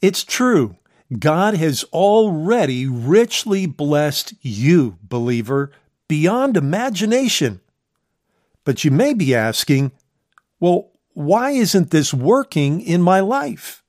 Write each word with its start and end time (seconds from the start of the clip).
It's 0.00 0.24
true. 0.24 0.76
God 1.18 1.54
has 1.54 1.84
already 1.92 2.86
richly 2.86 3.66
blessed 3.66 4.34
you, 4.40 4.98
believer, 5.02 5.70
beyond 6.08 6.56
imagination. 6.56 7.60
But 8.64 8.84
you 8.84 8.90
may 8.90 9.14
be 9.14 9.34
asking, 9.34 9.92
well, 10.58 10.90
why 11.14 11.50
isn't 11.50 11.90
this 11.90 12.12
working 12.12 12.80
in 12.80 13.00
my 13.00 13.20
life? 13.20 13.82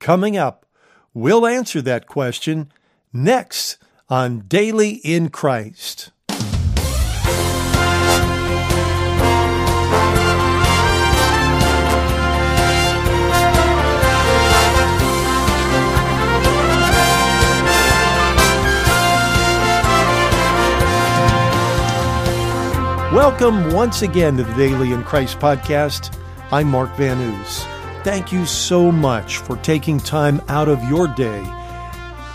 Coming 0.00 0.36
up, 0.36 0.66
we'll 1.12 1.46
answer 1.46 1.82
that 1.82 2.06
question 2.06 2.72
next 3.12 3.78
on 4.08 4.40
Daily 4.48 4.92
in 5.04 5.28
Christ. 5.28 6.10
Welcome 23.18 23.72
once 23.72 24.02
again 24.02 24.36
to 24.36 24.44
the 24.44 24.54
Daily 24.54 24.92
in 24.92 25.02
Christ 25.02 25.40
podcast. 25.40 26.16
I'm 26.52 26.68
Mark 26.68 26.94
Van 26.94 27.20
Oos. 27.20 27.64
Thank 28.04 28.30
you 28.30 28.46
so 28.46 28.92
much 28.92 29.38
for 29.38 29.56
taking 29.56 29.98
time 29.98 30.40
out 30.46 30.68
of 30.68 30.80
your 30.88 31.08
day 31.08 31.40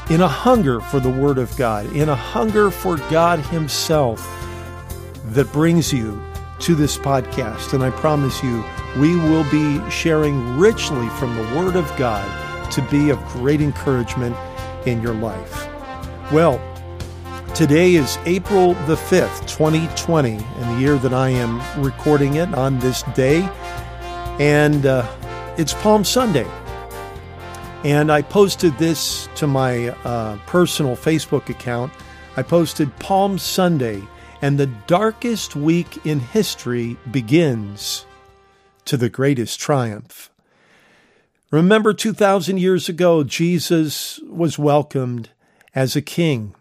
in 0.10 0.20
a 0.20 0.28
hunger 0.28 0.82
for 0.82 1.00
the 1.00 1.10
Word 1.10 1.38
of 1.38 1.56
God, 1.56 1.86
in 1.96 2.10
a 2.10 2.16
hunger 2.16 2.70
for 2.70 2.98
God 3.10 3.40
Himself 3.46 4.20
that 5.28 5.50
brings 5.54 5.94
you 5.94 6.22
to 6.60 6.76
this 6.76 6.98
podcast. 6.98 7.74
And 7.74 7.82
I 7.82 7.90
promise 7.90 8.44
you, 8.44 8.62
we 8.98 9.16
will 9.16 9.50
be 9.50 9.90
sharing 9.90 10.58
richly 10.58 11.08
from 11.12 11.34
the 11.38 11.56
Word 11.56 11.78
of 11.78 11.88
God 11.96 12.72
to 12.74 12.82
be 12.90 13.10
of 13.10 13.24
great 13.28 13.62
encouragement 13.62 14.36
in 14.86 15.02
your 15.02 15.16
life. 15.16 15.66
Well, 16.30 16.60
Today 17.56 17.94
is 17.94 18.18
April 18.26 18.74
the 18.88 18.96
5th, 18.96 19.42
2020, 19.42 20.32
and 20.32 20.76
the 20.76 20.82
year 20.82 20.98
that 20.98 21.14
I 21.14 21.30
am 21.30 21.62
recording 21.84 22.38
it 22.38 22.52
on 22.56 22.80
this 22.80 23.04
day. 23.14 23.48
And 24.40 24.88
uh, 24.88 25.08
it's 25.56 25.76
Palm 25.76 26.04
Sunday. 26.04 26.48
And 27.84 28.12
I 28.12 28.24
posted 28.24 28.76
this 28.80 29.30
to 29.36 29.46
my 29.46 29.90
uh, 29.90 30.40
personal 30.48 30.96
Facebook 30.96 31.48
account. 31.50 31.94
I 32.38 32.42
posted 32.42 32.98
Palm 32.98 33.38
Sunday, 33.38 34.02
and 34.42 34.58
the 34.58 34.74
darkest 34.88 35.56
week 35.56 36.04
in 36.08 36.22
history 36.22 36.98
begins 37.12 38.08
to 38.86 38.98
the 38.98 39.10
greatest 39.10 39.60
triumph. 39.60 40.32
Remember, 41.52 41.94
2,000 41.94 42.58
years 42.58 42.90
ago, 42.90 43.24
Jesus 43.24 44.20
was 44.28 44.58
welcomed 44.58 45.30
as 45.76 45.96
a 45.96 46.02
king 46.02 46.56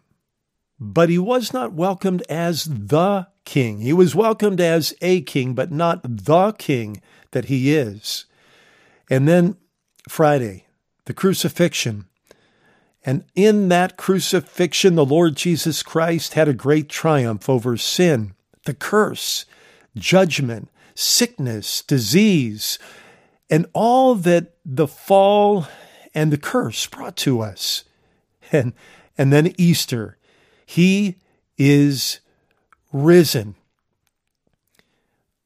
but 0.82 1.08
he 1.08 1.18
was 1.18 1.52
not 1.52 1.72
welcomed 1.72 2.24
as 2.28 2.64
the 2.64 3.28
king. 3.44 3.80
He 3.80 3.92
was 3.92 4.16
welcomed 4.16 4.60
as 4.60 4.92
a 5.00 5.20
king, 5.20 5.54
but 5.54 5.70
not 5.70 6.00
the 6.02 6.52
king 6.58 7.00
that 7.30 7.44
he 7.44 7.72
is. 7.72 8.26
And 9.08 9.28
then 9.28 9.56
Friday, 10.08 10.66
the 11.04 11.14
crucifixion. 11.14 12.06
And 13.04 13.24
in 13.36 13.68
that 13.68 13.96
crucifixion, 13.96 14.96
the 14.96 15.04
Lord 15.04 15.36
Jesus 15.36 15.84
Christ 15.84 16.34
had 16.34 16.48
a 16.48 16.52
great 16.52 16.88
triumph 16.88 17.48
over 17.48 17.76
sin, 17.76 18.34
the 18.64 18.74
curse, 18.74 19.46
judgment, 19.94 20.68
sickness, 20.96 21.82
disease, 21.82 22.80
and 23.48 23.66
all 23.72 24.16
that 24.16 24.54
the 24.64 24.88
fall 24.88 25.68
and 26.12 26.32
the 26.32 26.38
curse 26.38 26.84
brought 26.88 27.16
to 27.18 27.40
us. 27.40 27.84
And, 28.54 28.74
and 29.16 29.32
then 29.32 29.54
Easter 29.56 30.18
he 30.72 31.16
is 31.58 32.20
risen. 32.94 33.54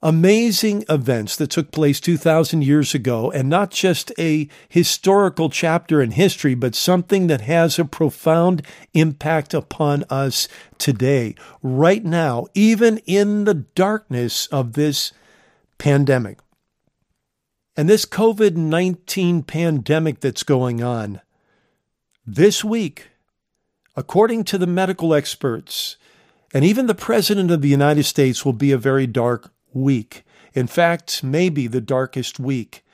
Amazing 0.00 0.84
events 0.88 1.36
that 1.36 1.50
took 1.50 1.72
place 1.72 1.98
2,000 1.98 2.62
years 2.62 2.94
ago, 2.94 3.32
and 3.32 3.48
not 3.48 3.72
just 3.72 4.12
a 4.20 4.48
historical 4.68 5.50
chapter 5.50 6.00
in 6.00 6.12
history, 6.12 6.54
but 6.54 6.76
something 6.76 7.26
that 7.26 7.40
has 7.40 7.76
a 7.76 7.84
profound 7.84 8.64
impact 8.94 9.52
upon 9.52 10.04
us 10.10 10.46
today, 10.78 11.34
right 11.60 12.04
now, 12.04 12.46
even 12.54 12.98
in 12.98 13.44
the 13.44 13.54
darkness 13.54 14.46
of 14.48 14.74
this 14.74 15.12
pandemic. 15.76 16.38
And 17.76 17.88
this 17.88 18.06
COVID 18.06 18.54
19 18.54 19.42
pandemic 19.42 20.20
that's 20.20 20.44
going 20.44 20.84
on, 20.84 21.20
this 22.24 22.62
week, 22.62 23.08
according 23.96 24.44
to 24.44 24.58
the 24.58 24.66
medical 24.66 25.14
experts, 25.14 25.96
and 26.52 26.64
even 26.64 26.86
the 26.86 26.94
President 26.94 27.50
of 27.50 27.62
the 27.62 27.68
United 27.68 28.04
States 28.04 28.44
will 28.44 28.52
be 28.52 28.70
a 28.70 28.78
very 28.78 29.06
dark 29.06 29.52
week. 29.72 30.24
In 30.52 30.66
fact, 30.66 31.24
maybe 31.24 31.66
the 31.66 31.80
darkest 31.80 32.38
week. 32.38 32.84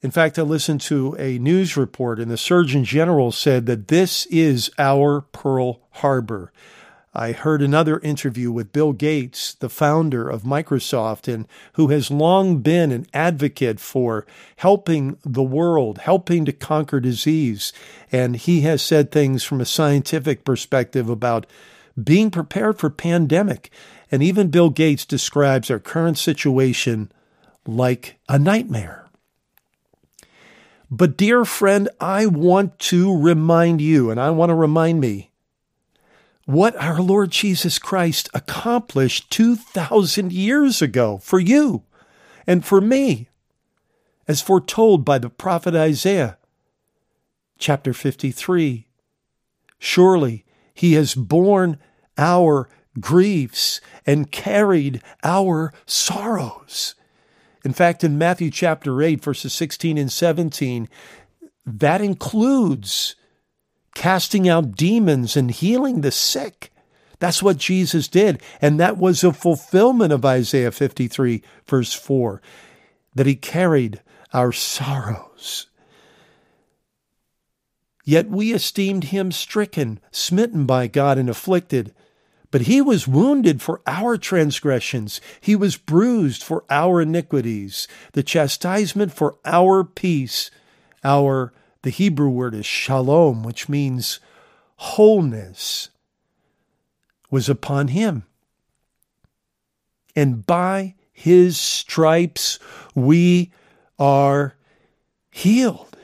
In 0.00 0.10
fact, 0.10 0.38
I 0.38 0.42
listened 0.42 0.82
to 0.82 1.16
a 1.18 1.38
news 1.38 1.76
report, 1.76 2.18
and 2.18 2.30
the 2.30 2.36
Surgeon 2.36 2.84
General 2.84 3.32
said 3.32 3.66
that 3.66 3.88
this 3.88 4.26
is 4.26 4.70
our 4.78 5.22
Pearl 5.22 5.80
Harbor. 5.92 6.52
I 7.16 7.30
heard 7.30 7.62
another 7.62 8.00
interview 8.00 8.50
with 8.50 8.72
Bill 8.72 8.92
Gates, 8.92 9.54
the 9.54 9.68
founder 9.68 10.28
of 10.28 10.42
Microsoft, 10.42 11.32
and 11.32 11.46
who 11.74 11.88
has 11.88 12.10
long 12.10 12.58
been 12.58 12.90
an 12.90 13.06
advocate 13.14 13.78
for 13.78 14.26
helping 14.56 15.16
the 15.24 15.42
world, 15.42 15.98
helping 15.98 16.44
to 16.44 16.52
conquer 16.52 16.98
disease. 16.98 17.72
And 18.10 18.34
he 18.34 18.62
has 18.62 18.82
said 18.82 19.12
things 19.12 19.44
from 19.44 19.60
a 19.60 19.64
scientific 19.64 20.44
perspective 20.44 21.08
about 21.08 21.46
being 22.02 22.32
prepared 22.32 22.80
for 22.80 22.90
pandemic. 22.90 23.70
And 24.10 24.20
even 24.20 24.50
Bill 24.50 24.70
Gates 24.70 25.04
describes 25.04 25.70
our 25.70 25.78
current 25.78 26.18
situation 26.18 27.12
like 27.64 28.18
a 28.28 28.40
nightmare. 28.40 29.06
But, 30.90 31.16
dear 31.16 31.44
friend, 31.44 31.88
I 32.00 32.26
want 32.26 32.78
to 32.80 33.16
remind 33.16 33.80
you, 33.80 34.10
and 34.10 34.20
I 34.20 34.30
want 34.30 34.50
to 34.50 34.54
remind 34.54 35.00
me 35.00 35.30
what 36.44 36.76
our 36.76 37.00
Lord 37.00 37.30
Jesus 37.30 37.78
Christ 37.78 38.28
accomplished 38.34 39.30
2,000 39.30 40.32
years 40.32 40.82
ago 40.82 41.18
for 41.18 41.40
you 41.40 41.84
and 42.46 42.64
for 42.64 42.80
me, 42.80 43.28
as 44.28 44.42
foretold 44.42 45.04
by 45.04 45.18
the 45.18 45.30
prophet 45.30 45.74
Isaiah. 45.74 46.38
Chapter 47.58 47.92
53 47.92 48.86
Surely 49.78 50.44
he 50.74 50.94
has 50.94 51.14
borne 51.14 51.78
our 52.16 52.68
griefs 53.00 53.80
and 54.06 54.30
carried 54.30 55.02
our 55.22 55.72
sorrows. 55.86 56.94
In 57.64 57.72
fact, 57.72 58.04
in 58.04 58.18
Matthew 58.18 58.50
chapter 58.50 59.02
8, 59.02 59.22
verses 59.22 59.54
16 59.54 59.96
and 59.96 60.12
17, 60.12 60.88
that 61.66 62.00
includes 62.00 63.16
casting 63.94 64.48
out 64.48 64.76
demons 64.76 65.36
and 65.36 65.50
healing 65.50 66.00
the 66.00 66.10
sick. 66.10 66.72
That's 67.18 67.42
what 67.42 67.56
Jesus 67.56 68.08
did. 68.08 68.42
And 68.60 68.78
that 68.80 68.98
was 68.98 69.24
a 69.24 69.32
fulfillment 69.32 70.12
of 70.12 70.24
Isaiah 70.24 70.72
53, 70.72 71.42
verse 71.66 71.92
4, 71.92 72.42
that 73.14 73.26
he 73.26 73.36
carried 73.36 74.02
our 74.32 74.52
sorrows. 74.52 75.68
Yet 78.04 78.28
we 78.28 78.52
esteemed 78.52 79.04
him 79.04 79.32
stricken, 79.32 80.00
smitten 80.10 80.66
by 80.66 80.88
God, 80.88 81.16
and 81.16 81.30
afflicted. 81.30 81.94
But 82.50 82.62
he 82.62 82.80
was 82.80 83.08
wounded 83.08 83.62
for 83.62 83.80
our 83.86 84.18
transgressions, 84.18 85.20
he 85.40 85.56
was 85.56 85.76
bruised 85.76 86.42
for 86.42 86.64
our 86.68 87.00
iniquities. 87.00 87.88
The 88.12 88.22
chastisement 88.22 89.12
for 89.12 89.36
our 89.44 89.82
peace, 89.82 90.50
our 91.02 91.52
the 91.84 91.90
Hebrew 91.90 92.30
word 92.30 92.54
is 92.54 92.64
shalom, 92.64 93.42
which 93.42 93.68
means 93.68 94.18
wholeness, 94.76 95.90
was 97.30 97.48
upon 97.48 97.88
him. 97.88 98.24
And 100.16 100.46
by 100.46 100.94
his 101.12 101.58
stripes 101.58 102.58
we 102.94 103.52
are 103.98 104.56
healed. 105.30 105.96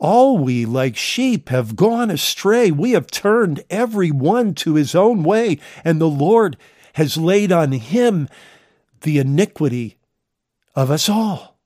All 0.00 0.38
we, 0.38 0.64
like 0.64 0.96
sheep, 0.96 1.50
have 1.50 1.76
gone 1.76 2.10
astray. 2.10 2.72
We 2.72 2.92
have 2.92 3.06
turned 3.06 3.62
every 3.70 4.10
one 4.10 4.54
to 4.54 4.74
his 4.74 4.96
own 4.96 5.22
way, 5.22 5.60
and 5.84 6.00
the 6.00 6.08
Lord 6.08 6.56
has 6.94 7.16
laid 7.16 7.52
on 7.52 7.70
him 7.70 8.28
the 9.02 9.18
iniquity 9.18 9.96
of 10.74 10.90
us 10.90 11.08
all. 11.08 11.59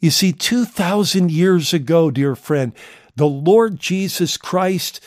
You 0.00 0.10
see, 0.10 0.32
2,000 0.32 1.30
years 1.30 1.72
ago, 1.72 2.10
dear 2.10 2.36
friend, 2.36 2.72
the 3.16 3.26
Lord 3.26 3.80
Jesus 3.80 4.36
Christ 4.36 5.00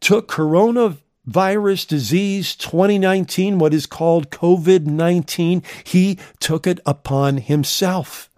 took 0.00 0.26
coronavirus 0.28 1.86
disease 1.86 2.56
2019, 2.56 3.58
what 3.58 3.72
is 3.72 3.86
called 3.86 4.30
COVID 4.30 4.86
19, 4.86 5.62
he 5.84 6.18
took 6.40 6.66
it 6.66 6.80
upon 6.84 7.38
himself. 7.38 8.28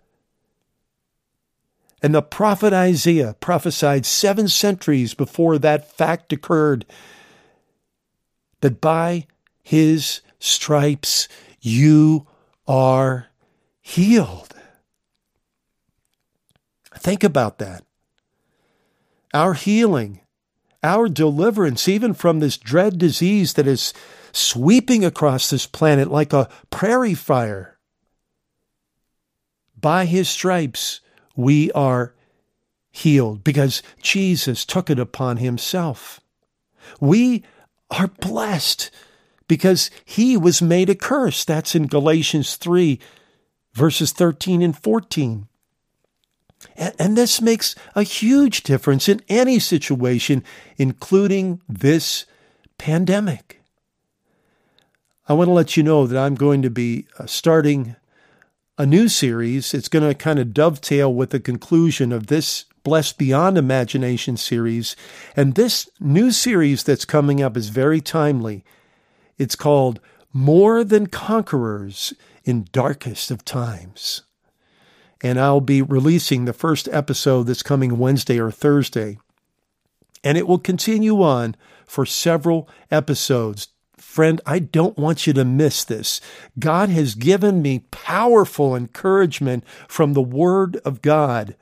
And 2.02 2.14
the 2.14 2.22
prophet 2.22 2.72
Isaiah 2.72 3.36
prophesied 3.38 4.04
seven 4.04 4.48
centuries 4.48 5.14
before 5.14 5.56
that 5.58 5.90
fact 5.96 6.32
occurred 6.32 6.84
that 8.60 8.80
by 8.80 9.26
his 9.62 10.20
stripes 10.40 11.28
you 11.60 12.26
are 12.66 13.28
healed. 13.80 14.51
Think 17.02 17.24
about 17.24 17.58
that. 17.58 17.84
Our 19.34 19.54
healing, 19.54 20.20
our 20.84 21.08
deliverance, 21.08 21.88
even 21.88 22.14
from 22.14 22.38
this 22.38 22.56
dread 22.56 22.96
disease 22.96 23.54
that 23.54 23.66
is 23.66 23.92
sweeping 24.30 25.04
across 25.04 25.50
this 25.50 25.66
planet 25.66 26.12
like 26.12 26.32
a 26.32 26.48
prairie 26.70 27.14
fire. 27.14 27.76
By 29.80 30.04
his 30.04 30.28
stripes, 30.28 31.00
we 31.34 31.72
are 31.72 32.14
healed 32.92 33.42
because 33.42 33.82
Jesus 34.00 34.64
took 34.64 34.88
it 34.88 35.00
upon 35.00 35.38
himself. 35.38 36.20
We 37.00 37.42
are 37.90 38.06
blessed 38.20 38.92
because 39.48 39.90
he 40.04 40.36
was 40.36 40.62
made 40.62 40.88
a 40.88 40.94
curse. 40.94 41.44
That's 41.44 41.74
in 41.74 41.88
Galatians 41.88 42.54
3, 42.54 43.00
verses 43.74 44.12
13 44.12 44.62
and 44.62 44.78
14. 44.78 45.48
And, 46.76 47.16
this 47.16 47.40
makes 47.40 47.74
a 47.94 48.02
huge 48.02 48.62
difference 48.62 49.08
in 49.08 49.20
any 49.28 49.58
situation, 49.58 50.42
including 50.76 51.60
this 51.68 52.24
pandemic. 52.78 53.60
I 55.28 55.34
want 55.34 55.48
to 55.48 55.52
let 55.52 55.76
you 55.76 55.82
know 55.82 56.06
that 56.06 56.18
I'm 56.18 56.34
going 56.34 56.62
to 56.62 56.70
be 56.70 57.06
uh, 57.18 57.26
starting 57.26 57.96
a 58.78 58.86
new 58.86 59.08
series. 59.08 59.74
It's 59.74 59.88
going 59.88 60.08
to 60.08 60.14
kind 60.14 60.38
of 60.38 60.54
dovetail 60.54 61.12
with 61.12 61.30
the 61.30 61.40
conclusion 61.40 62.12
of 62.12 62.26
this 62.26 62.64
Blessed 62.82 63.18
Beyond 63.18 63.56
Imagination 63.56 64.36
series. 64.36 64.96
And 65.36 65.54
this 65.54 65.88
new 66.00 66.32
series 66.32 66.82
that's 66.82 67.04
coming 67.04 67.42
up 67.42 67.56
is 67.56 67.68
very 67.68 68.00
timely. 68.00 68.64
It's 69.38 69.56
called 69.56 70.00
More 70.32 70.82
Than 70.82 71.06
Conquerors 71.06 72.12
in 72.44 72.66
Darkest 72.72 73.30
of 73.30 73.44
Times. 73.44 74.22
And 75.22 75.38
I'll 75.38 75.60
be 75.60 75.82
releasing 75.82 76.44
the 76.44 76.52
first 76.52 76.88
episode 76.90 77.44
this 77.44 77.62
coming 77.62 77.98
Wednesday 77.98 78.38
or 78.38 78.50
Thursday. 78.50 79.18
And 80.24 80.36
it 80.36 80.46
will 80.46 80.58
continue 80.58 81.22
on 81.22 81.56
for 81.86 82.04
several 82.04 82.68
episodes 82.90 83.68
Friend, 84.12 84.42
I 84.44 84.58
don't 84.58 84.98
want 84.98 85.26
you 85.26 85.32
to 85.32 85.44
miss 85.44 85.84
this. 85.84 86.20
God 86.58 86.90
has 86.90 87.14
given 87.14 87.62
me 87.62 87.86
powerful 87.90 88.76
encouragement 88.76 89.64
from 89.88 90.12
the 90.12 90.20
Word 90.20 90.76
of 90.84 91.00
God. 91.00 91.56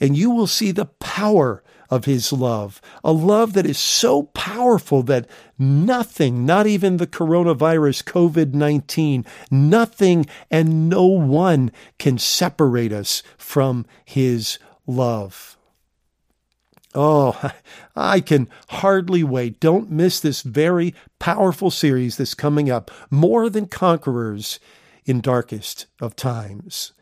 And 0.00 0.16
you 0.16 0.30
will 0.30 0.46
see 0.46 0.70
the 0.70 0.86
power 0.86 1.62
of 1.94 2.06
His 2.06 2.32
love, 2.32 2.82
a 3.04 3.12
love 3.12 3.52
that 3.52 3.66
is 3.66 3.78
so 3.78 4.24
powerful 4.24 5.04
that 5.04 5.28
nothing, 5.56 6.44
not 6.44 6.66
even 6.66 6.96
the 6.96 7.06
coronavirus 7.06 8.02
COVID 8.02 8.52
19, 8.52 9.24
nothing 9.48 10.26
and 10.50 10.88
no 10.88 11.04
one 11.04 11.70
can 12.00 12.18
separate 12.18 12.92
us 12.92 13.22
from 13.38 13.86
His 14.04 14.58
love. 14.88 15.56
Oh, 16.96 17.52
I 17.96 18.18
can 18.20 18.48
hardly 18.70 19.22
wait. 19.22 19.60
Don't 19.60 19.88
miss 19.88 20.18
this 20.18 20.42
very 20.42 20.96
powerful 21.20 21.70
series 21.70 22.16
that's 22.16 22.34
coming 22.34 22.68
up 22.68 22.90
More 23.08 23.48
Than 23.48 23.66
Conquerors 23.66 24.58
in 25.04 25.20
Darkest 25.20 25.86
of 26.00 26.16
Times. 26.16 26.92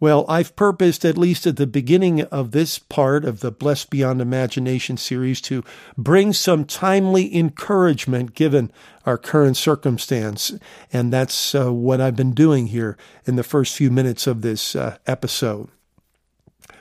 Well, 0.00 0.24
I've 0.28 0.54
purposed, 0.54 1.04
at 1.04 1.18
least 1.18 1.46
at 1.46 1.56
the 1.56 1.66
beginning 1.66 2.22
of 2.22 2.52
this 2.52 2.78
part 2.78 3.24
of 3.24 3.40
the 3.40 3.50
Blessed 3.50 3.90
Beyond 3.90 4.20
Imagination 4.20 4.96
series, 4.96 5.40
to 5.42 5.64
bring 5.96 6.32
some 6.32 6.64
timely 6.64 7.34
encouragement 7.36 8.34
given 8.34 8.70
our 9.04 9.18
current 9.18 9.56
circumstance. 9.56 10.52
And 10.92 11.12
that's 11.12 11.54
uh, 11.54 11.72
what 11.72 12.00
I've 12.00 12.14
been 12.14 12.32
doing 12.32 12.68
here 12.68 12.96
in 13.26 13.34
the 13.34 13.42
first 13.42 13.74
few 13.76 13.90
minutes 13.90 14.28
of 14.28 14.42
this 14.42 14.76
uh, 14.76 14.98
episode. 15.06 15.68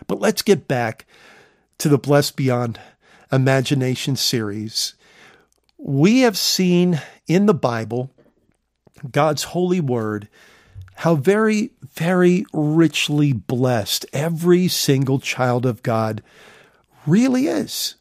But 0.06 0.20
let's 0.20 0.44
get 0.44 0.68
back 0.68 1.06
to 1.80 1.90
the 1.90 1.98
Blessed 1.98 2.36
Beyond 2.36 2.80
Imagination 3.32 4.16
series, 4.16 4.94
we 5.78 6.22
have 6.22 6.38
seen 6.38 7.02
in 7.28 7.46
the 7.46 7.54
Bible, 7.54 8.10
God's 9.12 9.44
holy 9.44 9.82
word, 9.82 10.28
how 10.98 11.14
very, 11.16 11.70
very 11.94 12.44
richly 12.52 13.32
blessed 13.32 14.06
every 14.14 14.68
single 14.68 15.20
child 15.20 15.64
of 15.64 15.84
God 15.84 16.24
really 17.06 17.46
is. 17.46 17.96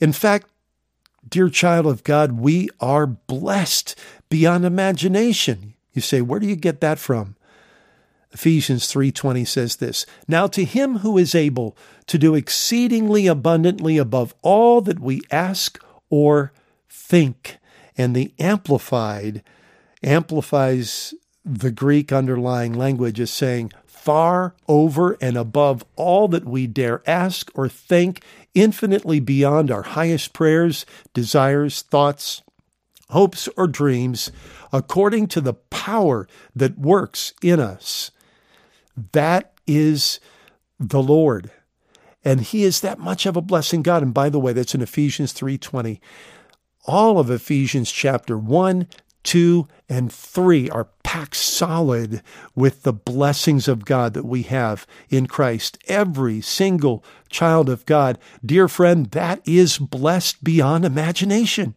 In 0.00 0.12
fact, 0.12 0.46
dear 1.26 1.48
child 1.48 1.86
of 1.86 2.04
God, 2.04 2.32
we 2.32 2.68
are 2.78 3.06
blessed 3.06 3.98
beyond 4.28 4.66
imagination. 4.66 5.72
You 5.94 6.02
say, 6.02 6.20
where 6.20 6.38
do 6.38 6.46
you 6.46 6.56
get 6.56 6.82
that 6.82 6.98
from? 6.98 7.36
Ephesians 8.32 8.86
3:20 8.86 9.44
says 9.46 9.76
this, 9.76 10.04
"Now 10.28 10.46
to 10.48 10.64
him 10.64 10.98
who 10.98 11.16
is 11.16 11.34
able 11.34 11.76
to 12.06 12.18
do 12.18 12.34
exceedingly 12.34 13.26
abundantly 13.26 13.96
above 13.96 14.34
all 14.42 14.82
that 14.82 15.00
we 15.00 15.22
ask 15.30 15.82
or 16.10 16.52
think." 16.88 17.56
And 17.96 18.14
the 18.14 18.32
amplified 18.38 19.42
amplifies 20.02 21.12
the 21.44 21.70
Greek 21.70 22.12
underlying 22.12 22.72
language 22.72 23.18
is 23.18 23.30
saying 23.30 23.72
far 23.86 24.54
over 24.66 25.16
and 25.20 25.36
above 25.36 25.84
all 25.96 26.26
that 26.28 26.46
we 26.46 26.66
dare 26.66 27.02
ask 27.06 27.50
or 27.54 27.68
think, 27.68 28.22
infinitely 28.54 29.20
beyond 29.20 29.70
our 29.70 29.82
highest 29.82 30.32
prayers, 30.32 30.86
desires, 31.12 31.82
thoughts, 31.82 32.42
hopes, 33.10 33.48
or 33.56 33.66
dreams, 33.66 34.32
according 34.72 35.26
to 35.26 35.40
the 35.40 35.54
power 35.54 36.26
that 36.54 36.78
works 36.78 37.34
in 37.42 37.60
us. 37.60 38.10
That 39.12 39.52
is 39.66 40.20
the 40.78 41.02
Lord. 41.02 41.50
And 42.24 42.40
he 42.40 42.64
is 42.64 42.80
that 42.80 42.98
much 42.98 43.26
of 43.26 43.36
a 43.36 43.42
blessing 43.42 43.82
God. 43.82 44.02
And 44.02 44.14
by 44.14 44.28
the 44.28 44.40
way, 44.40 44.52
that's 44.52 44.74
in 44.74 44.82
Ephesians 44.82 45.32
3:20. 45.32 46.00
All 46.86 47.18
of 47.18 47.30
Ephesians 47.30 47.90
chapter 47.92 48.38
1, 48.38 48.86
2, 49.22 49.68
and 49.88 50.12
3 50.12 50.70
are 50.70 50.88
packed 51.02 51.36
solid 51.36 52.22
with 52.54 52.82
the 52.82 52.92
blessings 52.92 53.68
of 53.68 53.84
God 53.84 54.14
that 54.14 54.24
we 54.24 54.42
have 54.42 54.86
in 55.08 55.26
Christ. 55.26 55.78
Every 55.88 56.40
single 56.40 57.04
child 57.28 57.68
of 57.68 57.86
God, 57.86 58.18
dear 58.44 58.68
friend, 58.68 59.06
that 59.10 59.40
is 59.46 59.78
blessed 59.78 60.42
beyond 60.42 60.84
imagination. 60.84 61.74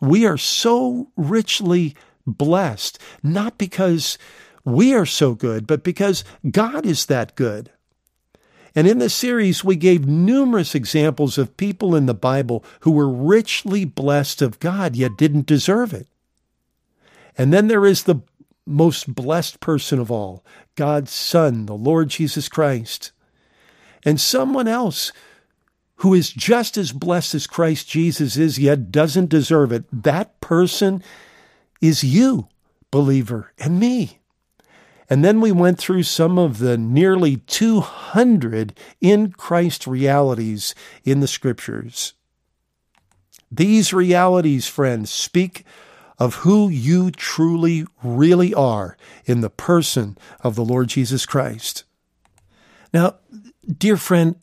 We 0.00 0.26
are 0.26 0.38
so 0.38 1.10
richly 1.16 1.94
blessed, 2.26 2.98
not 3.22 3.58
because 3.58 4.18
we 4.64 4.94
are 4.94 5.06
so 5.06 5.34
good, 5.34 5.66
but 5.66 5.84
because 5.84 6.24
God 6.50 6.86
is 6.86 7.06
that 7.06 7.34
good. 7.36 7.70
And 8.74 8.88
in 8.88 8.98
this 8.98 9.14
series, 9.14 9.62
we 9.62 9.76
gave 9.76 10.06
numerous 10.06 10.74
examples 10.74 11.38
of 11.38 11.56
people 11.56 11.94
in 11.94 12.06
the 12.06 12.14
Bible 12.14 12.64
who 12.80 12.90
were 12.90 13.08
richly 13.08 13.84
blessed 13.84 14.42
of 14.42 14.58
God, 14.58 14.96
yet 14.96 15.16
didn't 15.16 15.46
deserve 15.46 15.92
it. 15.92 16.08
And 17.36 17.52
then 17.52 17.68
there 17.68 17.86
is 17.86 18.04
the 18.04 18.20
most 18.66 19.14
blessed 19.14 19.60
person 19.60 19.98
of 19.98 20.10
all, 20.10 20.44
God's 20.74 21.10
Son, 21.10 21.66
the 21.66 21.74
Lord 21.74 22.08
Jesus 22.08 22.48
Christ. 22.48 23.12
And 24.04 24.20
someone 24.20 24.68
else 24.68 25.12
who 25.96 26.14
is 26.14 26.30
just 26.30 26.76
as 26.76 26.92
blessed 26.92 27.34
as 27.34 27.46
Christ 27.46 27.88
Jesus 27.88 28.36
is, 28.36 28.58
yet 28.58 28.90
doesn't 28.90 29.30
deserve 29.30 29.72
it. 29.72 29.84
That 29.92 30.40
person 30.40 31.02
is 31.80 32.02
you, 32.02 32.48
believer, 32.90 33.52
and 33.58 33.78
me. 33.78 34.18
And 35.08 35.24
then 35.24 35.40
we 35.40 35.52
went 35.52 35.78
through 35.78 36.02
some 36.04 36.38
of 36.38 36.58
the 36.58 36.76
nearly 36.76 37.36
200 37.36 38.78
in 39.00 39.32
Christ 39.32 39.86
realities 39.86 40.74
in 41.04 41.20
the 41.20 41.28
scriptures. 41.28 42.14
These 43.50 43.92
realities, 43.92 44.66
friends, 44.66 45.10
speak 45.10 45.64
of 46.18 46.36
who 46.36 46.68
you 46.68 47.10
truly, 47.10 47.86
really 48.02 48.54
are 48.54 48.96
in 49.24 49.40
the 49.40 49.50
person 49.50 50.16
of 50.40 50.54
the 50.54 50.64
Lord 50.64 50.88
Jesus 50.88 51.26
Christ. 51.26 51.84
Now, 52.92 53.16
dear 53.66 53.96
friend, 53.96 54.36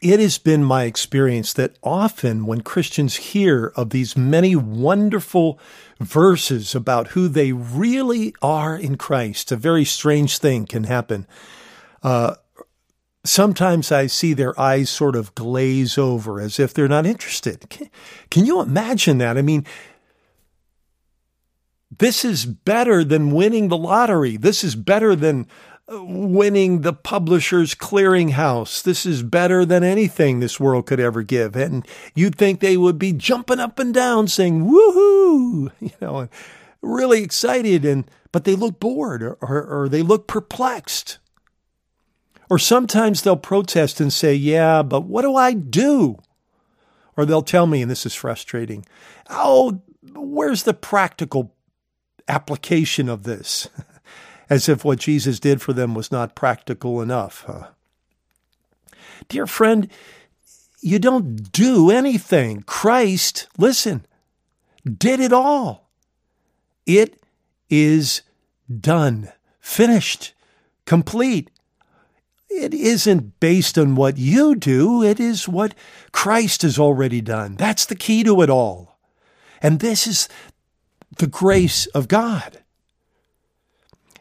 it 0.00 0.20
has 0.20 0.36
been 0.36 0.62
my 0.62 0.84
experience 0.84 1.54
that 1.54 1.78
often 1.82 2.44
when 2.44 2.60
Christians 2.60 3.16
hear 3.16 3.72
of 3.74 3.90
these 3.90 4.16
many 4.16 4.54
wonderful 4.54 5.58
verses 5.98 6.74
about 6.74 7.08
who 7.08 7.26
they 7.26 7.52
really 7.52 8.34
are 8.42 8.76
in 8.76 8.96
Christ, 8.96 9.50
a 9.50 9.56
very 9.56 9.84
strange 9.84 10.38
thing 10.38 10.66
can 10.66 10.84
happen. 10.84 11.26
Uh, 12.02 12.34
sometimes 13.24 13.90
I 13.90 14.06
see 14.06 14.34
their 14.34 14.58
eyes 14.60 14.90
sort 14.90 15.16
of 15.16 15.34
glaze 15.34 15.96
over 15.96 16.38
as 16.38 16.60
if 16.60 16.74
they're 16.74 16.86
not 16.86 17.06
interested. 17.06 17.68
Can, 17.70 17.88
can 18.30 18.44
you 18.44 18.60
imagine 18.60 19.18
that? 19.18 19.38
I 19.38 19.42
mean, 19.42 19.64
this 21.98 22.24
is 22.24 22.44
better 22.44 23.04
than 23.04 23.30
winning 23.30 23.68
the 23.68 23.76
lottery. 23.76 24.36
This 24.36 24.64
is 24.64 24.74
better 24.74 25.14
than 25.14 25.46
uh, 25.92 26.02
winning 26.02 26.80
the 26.80 26.92
Publishers 26.92 27.74
Clearinghouse. 27.74 28.82
This 28.82 29.04
is 29.04 29.22
better 29.22 29.64
than 29.64 29.84
anything 29.84 30.40
this 30.40 30.58
world 30.58 30.86
could 30.86 31.00
ever 31.00 31.22
give. 31.22 31.56
And 31.56 31.86
you'd 32.14 32.36
think 32.36 32.60
they 32.60 32.76
would 32.76 32.98
be 32.98 33.12
jumping 33.12 33.60
up 33.60 33.78
and 33.78 33.92
down 33.92 34.28
saying, 34.28 34.64
woohoo, 34.64 35.72
you 35.80 35.90
know, 36.00 36.28
really 36.80 37.22
excited. 37.22 37.84
And, 37.84 38.10
but 38.32 38.44
they 38.44 38.56
look 38.56 38.80
bored 38.80 39.22
or, 39.22 39.36
or, 39.40 39.82
or 39.82 39.88
they 39.88 40.02
look 40.02 40.26
perplexed. 40.26 41.18
Or 42.50 42.58
sometimes 42.58 43.22
they'll 43.22 43.36
protest 43.36 44.00
and 44.00 44.12
say, 44.12 44.34
yeah, 44.34 44.82
but 44.82 45.02
what 45.02 45.22
do 45.22 45.34
I 45.34 45.52
do? 45.52 46.18
Or 47.16 47.24
they'll 47.24 47.42
tell 47.42 47.66
me, 47.66 47.80
and 47.82 47.90
this 47.90 48.04
is 48.04 48.14
frustrating, 48.14 48.84
oh, 49.30 49.80
where's 50.14 50.64
the 50.64 50.74
practical 50.74 51.53
application 52.28 53.08
of 53.08 53.24
this? 53.24 53.68
As 54.50 54.68
if 54.68 54.84
what 54.84 54.98
Jesus 54.98 55.40
did 55.40 55.62
for 55.62 55.72
them 55.72 55.94
was 55.94 56.12
not 56.12 56.34
practical 56.34 57.00
enough. 57.00 57.44
Huh? 57.46 57.68
Dear 59.28 59.46
friend, 59.46 59.88
you 60.80 60.98
don't 60.98 61.50
do 61.50 61.90
anything. 61.90 62.62
Christ, 62.62 63.48
listen, 63.56 64.04
did 64.84 65.18
it 65.18 65.32
all. 65.32 65.88
It 66.86 67.22
is 67.70 68.20
done, 68.80 69.32
finished, 69.60 70.34
complete. 70.84 71.50
It 72.50 72.74
isn't 72.74 73.40
based 73.40 73.78
on 73.78 73.94
what 73.96 74.18
you 74.18 74.54
do, 74.54 75.02
it 75.02 75.18
is 75.18 75.48
what 75.48 75.74
Christ 76.12 76.62
has 76.62 76.78
already 76.78 77.20
done. 77.20 77.56
That's 77.56 77.86
the 77.86 77.96
key 77.96 78.22
to 78.24 78.42
it 78.42 78.50
all. 78.50 78.98
And 79.62 79.80
this 79.80 80.06
is 80.06 80.28
the 81.18 81.26
grace 81.26 81.86
of 81.86 82.08
God. 82.08 82.60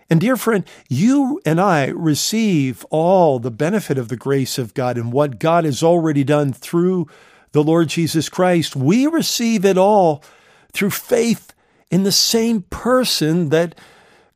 And 0.09 0.21
dear 0.21 0.37
friend, 0.37 0.63
you 0.89 1.41
and 1.43 1.59
I 1.59 1.87
receive 1.87 2.85
all 2.91 3.39
the 3.39 3.49
benefit 3.49 3.97
of 3.97 4.09
the 4.09 4.15
grace 4.15 4.59
of 4.59 4.75
God 4.75 4.95
and 4.95 5.11
what 5.11 5.39
God 5.39 5.65
has 5.65 5.81
already 5.81 6.23
done 6.23 6.53
through 6.53 7.07
the 7.51 7.63
Lord 7.63 7.87
Jesus 7.87 8.29
Christ. 8.29 8.75
We 8.75 9.07
receive 9.07 9.65
it 9.65 9.75
all 9.75 10.23
through 10.71 10.91
faith 10.91 11.55
in 11.89 12.03
the 12.03 12.11
same 12.11 12.61
person 12.61 13.49
that 13.49 13.73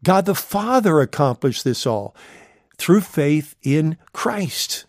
God 0.03 0.25
the 0.25 0.33
Father 0.33 0.99
accomplished 0.99 1.63
this 1.63 1.85
all 1.85 2.15
through 2.79 3.01
faith 3.01 3.53
in 3.61 3.97
Christ. 4.13 4.86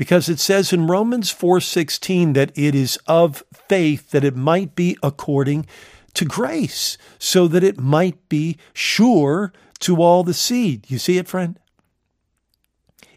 Because 0.00 0.30
it 0.30 0.40
says 0.40 0.72
in 0.72 0.86
Romans 0.86 1.30
4:16 1.30 2.32
that 2.32 2.56
it 2.56 2.74
is 2.74 2.98
of 3.06 3.44
faith 3.68 4.12
that 4.12 4.24
it 4.24 4.34
might 4.34 4.74
be 4.74 4.96
according 5.02 5.66
to 6.14 6.24
grace, 6.24 6.96
so 7.18 7.46
that 7.46 7.62
it 7.62 7.78
might 7.78 8.26
be 8.30 8.56
sure 8.72 9.52
to 9.80 10.00
all 10.00 10.24
the 10.24 10.32
seed. 10.32 10.86
You 10.88 10.98
see 10.98 11.18
it, 11.18 11.28
friend? 11.28 11.58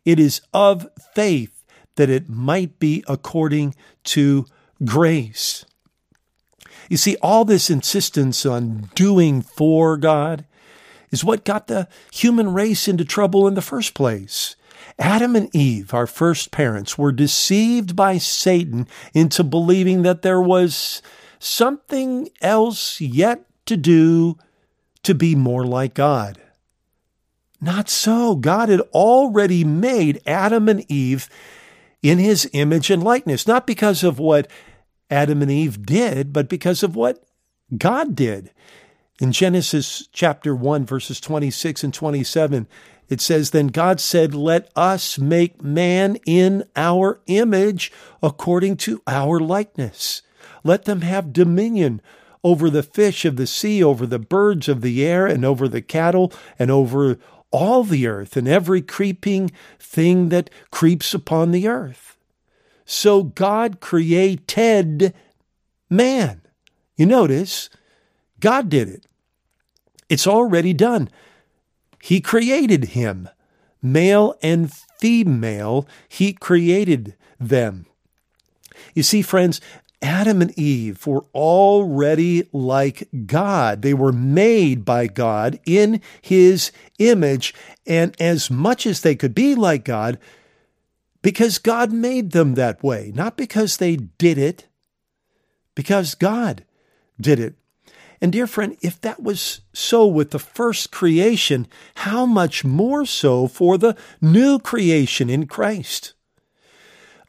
It 0.04 0.20
is 0.20 0.42
of 0.54 0.90
faith 1.16 1.64
that 1.96 2.10
it 2.10 2.28
might 2.28 2.80
be 2.80 3.02
according 3.08 3.76
to 4.16 4.46
grace. 4.84 5.64
You 6.90 6.98
see, 6.98 7.16
all 7.22 7.46
this 7.46 7.70
insistence 7.70 8.46
on 8.46 8.90
doing 8.94 9.42
for 9.42 9.96
God 9.96 10.44
is 11.12 11.24
what 11.24 11.46
got 11.46 11.68
the 11.68 11.88
human 12.12 12.54
race 12.54 12.90
into 12.90 13.06
trouble 13.06 13.48
in 13.48 13.54
the 13.54 13.62
first 13.62 13.94
place. 13.94 14.58
Adam 15.00 15.36
and 15.36 15.54
Eve, 15.56 15.94
our 15.94 16.08
first 16.08 16.52
parents, 16.52 16.98
were 16.98 17.12
deceived 17.12 17.96
by 17.96 18.18
Satan 18.18 18.88
into 19.14 19.44
believing 19.44 20.04
that 20.04 20.22
there 20.22 20.42
was 20.42 21.02
something 21.40 22.30
else 22.42 23.02
yet 23.02 23.46
to 23.66 23.78
do 23.78 24.38
to 25.04 25.14
be 25.14 25.36
more 25.36 25.66
like 25.66 25.94
God. 25.94 26.40
Not 27.60 27.90
so. 27.90 28.36
God 28.36 28.70
had 28.70 28.82
already 28.94 29.64
made 29.64 30.22
Adam 30.26 30.68
and 30.68 30.90
Eve 30.92 31.30
in 32.02 32.20
his 32.20 32.50
image 32.54 32.90
and 32.90 33.04
likeness, 33.04 33.48
not 33.48 33.66
because 33.66 34.04
of 34.04 34.20
what 34.20 34.50
Adam 35.10 35.42
and 35.42 35.50
Eve 35.50 35.86
did, 35.86 36.34
but 36.34 36.50
because 36.50 36.84
of 36.84 36.96
what 36.96 37.24
God 37.78 38.16
did. 38.16 38.52
In 39.22 39.32
Genesis 39.32 40.08
chapter 40.12 40.56
1, 40.56 40.86
verses 40.86 41.22
26 41.22 41.84
and 41.84 41.94
27, 41.94 42.68
it 43.14 43.22
says, 43.22 43.52
Then 43.52 43.68
God 43.68 44.00
said, 44.00 44.34
Let 44.34 44.72
us 44.76 45.20
make 45.20 45.64
man 45.64 46.18
in 46.26 46.64
our 46.76 47.22
image 47.28 47.92
according 48.24 48.78
to 48.78 49.04
our 49.06 49.40
likeness. 49.40 50.24
Let 50.64 50.86
them 50.86 51.02
have 51.02 51.32
dominion 51.32 52.02
over 52.44 52.72
the 52.72 52.82
fish 52.82 53.24
of 53.24 53.36
the 53.36 53.46
sea, 53.46 53.84
over 53.84 54.08
the 54.08 54.18
birds 54.18 54.68
of 54.68 54.82
the 54.82 55.06
air, 55.06 55.28
and 55.28 55.46
over 55.46 55.68
the 55.68 55.82
cattle, 55.82 56.34
and 56.58 56.72
over 56.72 57.20
all 57.52 57.84
the 57.84 58.08
earth, 58.08 58.36
and 58.36 58.48
every 58.48 58.82
creeping 58.82 59.52
thing 59.80 60.30
that 60.30 60.50
creeps 60.72 61.14
upon 61.14 61.52
the 61.52 61.68
earth. 61.68 62.18
So 62.84 63.22
God 63.22 63.80
created 63.80 65.14
man. 65.88 66.42
You 66.98 67.06
notice, 67.06 67.70
God 68.40 68.70
did 68.70 68.90
it. 68.90 69.06
It's 70.10 70.26
already 70.26 70.74
done. 70.74 71.10
He 72.04 72.20
created 72.20 72.84
him. 73.00 73.30
Male 73.82 74.36
and 74.44 74.70
female, 75.00 75.88
he 76.10 76.34
created 76.34 77.16
them. 77.40 77.86
You 78.94 79.04
see, 79.04 79.22
friends, 79.22 79.62
Adam 80.02 80.42
and 80.42 80.52
Eve 80.60 81.08
were 81.08 81.24
already 81.34 82.50
like 82.52 83.08
God. 83.26 83.84
They 83.84 83.94
were 83.94 84.12
made 84.12 84.84
by 84.84 85.08
God 85.08 85.62
in 85.66 86.02
his 86.22 86.74
image, 87.00 87.56
and 87.88 88.14
as 88.20 88.52
much 88.52 88.86
as 88.86 89.00
they 89.00 89.16
could 89.16 89.34
be 89.34 89.56
like 89.56 89.86
God, 89.86 90.20
because 91.22 91.58
God 91.58 91.94
made 91.94 92.32
them 92.32 92.56
that 92.56 92.84
way, 92.84 93.14
not 93.16 93.38
because 93.38 93.78
they 93.78 93.96
did 93.96 94.38
it, 94.38 94.68
because 95.74 96.16
God 96.16 96.66
did 97.18 97.40
it. 97.40 97.56
And 98.24 98.32
dear 98.32 98.48
friend, 98.48 98.78
if 98.80 99.02
that 99.02 99.22
was 99.22 99.60
so 99.74 100.08
with 100.08 100.32
the 100.32 100.40
first 100.40 100.94
creation, 100.94 101.68
how 101.96 102.26
much 102.26 102.64
more 102.64 103.06
so 103.06 103.50
for 103.50 103.78
the 103.78 103.98
new 104.22 104.60
creation 104.60 105.30
in 105.30 105.46
Christ? 105.46 106.14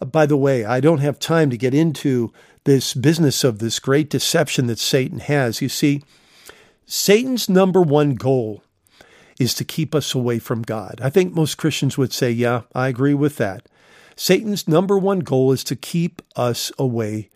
Uh, 0.00 0.04
by 0.04 0.24
the 0.24 0.36
way, 0.36 0.64
I 0.64 0.78
don't 0.78 1.00
have 1.00 1.18
time 1.18 1.50
to 1.50 1.56
get 1.56 1.74
into 1.74 2.32
this 2.62 2.94
business 2.94 3.42
of 3.42 3.58
this 3.58 3.80
great 3.80 4.08
deception 4.08 4.68
that 4.68 4.78
Satan 4.78 5.18
has. 5.18 5.60
You 5.60 5.68
see, 5.68 6.00
Satan's 6.86 7.48
number 7.48 7.82
one 7.82 8.14
goal 8.14 8.62
is 9.40 9.52
to 9.54 9.64
keep 9.64 9.96
us 9.96 10.14
away 10.14 10.38
from 10.38 10.62
God. 10.62 11.00
I 11.02 11.10
think 11.10 11.34
most 11.34 11.56
Christians 11.56 11.98
would 11.98 12.12
say, 12.12 12.30
yeah, 12.30 12.62
I 12.72 12.86
agree 12.86 13.14
with 13.14 13.36
that. 13.38 13.68
Satan's 14.14 14.68
number 14.68 14.96
one 14.96 15.18
goal 15.18 15.50
is 15.50 15.64
to 15.64 15.74
keep 15.74 16.22
us 16.36 16.70
away 16.78 17.30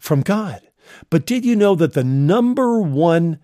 from 0.00 0.22
God. 0.22 0.65
But 1.10 1.26
did 1.26 1.44
you 1.44 1.56
know 1.56 1.74
that 1.74 1.94
the 1.94 2.04
number 2.04 2.80
one 2.80 3.38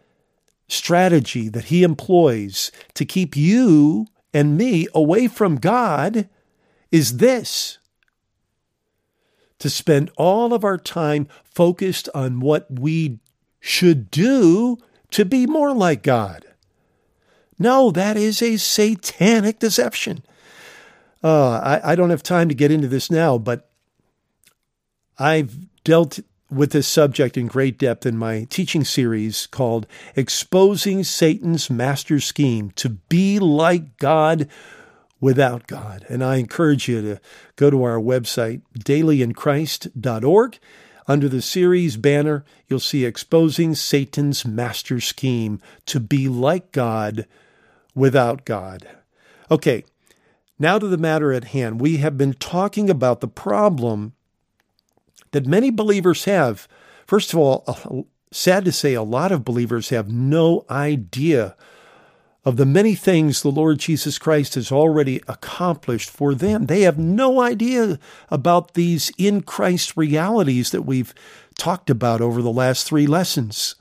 strategy 0.69 1.49
that 1.49 1.65
he 1.65 1.83
employs 1.83 2.73
to 2.95 3.05
keep 3.05 3.37
you 3.37 4.07
and 4.33 4.57
me 4.57 4.89
away 4.95 5.29
from 5.29 5.57
God 5.57 6.29
is 6.91 7.19
this 7.19 7.79
to 9.59 9.71
spend 9.71 10.11
all 10.17 10.53
of 10.53 10.65
our 10.65 10.79
time 10.79 11.29
focused 11.45 12.09
on 12.15 12.41
what 12.41 12.67
we 12.71 13.21
should 13.61 14.11
do 14.11 14.77
to 15.11 15.25
be 15.25 15.47
more 15.47 15.73
like 15.73 16.03
God. 16.03 16.45
No, 17.59 17.93
that 17.93 18.17
is 18.17 18.43
a 18.43 18.57
satanic 18.57 19.61
deception. 19.61 20.25
Uh, 21.23 21.53
I, 21.59 21.93
I 21.93 21.95
don't 21.95 22.11
have 22.11 22.23
time 22.23 22.49
to 22.49 22.55
get 22.57 22.73
into 22.73 22.89
this 22.89 23.11
now, 23.11 23.39
but 23.39 23.71
I've 25.19 25.57
dealt 25.85 26.19
with 26.53 26.73
this 26.73 26.87
subject 26.87 27.37
in 27.37 27.47
great 27.47 27.79
depth 27.79 28.05
in 28.05 28.17
my 28.17 28.45
teaching 28.51 28.85
series 28.85 29.47
called 29.47 29.87
Exposing 30.15 31.03
Satan's 31.03 31.71
Master 31.71 32.21
Scheme 32.21 32.71
to 32.73 32.91
Be 32.91 33.39
Like 33.39 33.97
God 33.97 34.49
Without 35.21 35.67
God. 35.67 36.05
And 36.09 36.23
I 36.23 36.37
encourage 36.37 36.89
you 36.89 37.01
to 37.01 37.21
go 37.57 37.71
to 37.71 37.83
our 37.85 37.99
website, 37.99 38.63
dailyinchrist.org. 38.79 40.59
Under 41.09 41.29
the 41.29 41.43
series 41.43 41.97
banner, 41.97 42.45
you'll 42.69 42.81
see 42.81 43.05
Exposing 43.05 43.75
Satan's 43.75 44.45
Master 44.45 45.01
Scheme 45.01 45.61
to 45.87 46.01
Be 46.01 46.29
Like 46.29 46.71
God 46.71 47.27
Without 47.95 48.45
God. 48.45 48.89
Okay, 49.51 49.85
now 50.59 50.79
to 50.79 50.87
the 50.87 50.99
matter 50.99 51.33
at 51.33 51.45
hand. 51.45 51.81
We 51.81 51.99
have 51.99 52.19
been 52.19 52.35
talking 52.35 52.91
about 52.91 53.21
the 53.21 53.29
problem 53.29 54.13
that 55.33 55.47
many 55.47 55.71
believers 55.71 56.25
have. 56.25 56.69
First 57.07 57.33
of 57.33 57.39
all, 57.39 58.07
sad 58.31 58.65
to 58.65 58.73
say, 58.73 58.95
a 58.95 59.03
lot 59.03 59.33
of 59.33 59.45
believers 59.45 59.91
have 59.91 60.11
no 60.11 60.65
idea 60.71 61.57
of 62.45 62.57
the 62.57 62.67
many 62.67 62.95
things 62.95 63.43
the 63.43 63.51
Lord 63.51 63.79
Jesus 63.79 64.19
Christ 64.19 64.57
has 64.57 64.73
already 64.73 65.23
accomplished 65.29 66.11
for 66.11 66.35
them. 66.35 66.67
They 66.67 66.83
have 66.83 66.99
no 66.99 67.41
idea 67.41 68.01
about 68.31 68.75
these 68.75 69.13
in 69.17 69.43
Christ 69.43 69.97
realities 69.97 70.71
that 70.71 70.83
we've 70.83 71.15
talked 71.57 71.89
about 71.89 72.21
over 72.21 72.43
the 72.43 72.51
last 72.51 72.87
three 72.87 73.07
lessons. 73.07 73.77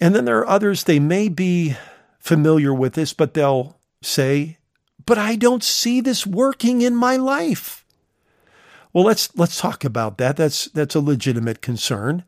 And 0.00 0.14
then 0.14 0.24
there 0.24 0.38
are 0.38 0.48
others, 0.48 0.84
they 0.84 0.98
may 0.98 1.28
be 1.28 1.76
familiar 2.18 2.74
with 2.74 2.94
this, 2.94 3.12
but 3.12 3.34
they'll 3.34 3.78
say, 4.02 4.58
but 5.06 5.18
I 5.18 5.36
don't 5.36 5.62
see 5.62 6.00
this 6.00 6.26
working 6.26 6.82
in 6.82 6.96
my 6.96 7.16
life. 7.16 7.85
Well, 8.96 9.04
let's 9.04 9.36
let's 9.36 9.60
talk 9.60 9.84
about 9.84 10.16
that. 10.16 10.38
That's 10.38 10.68
that's 10.68 10.94
a 10.94 11.00
legitimate 11.00 11.60
concern. 11.60 12.24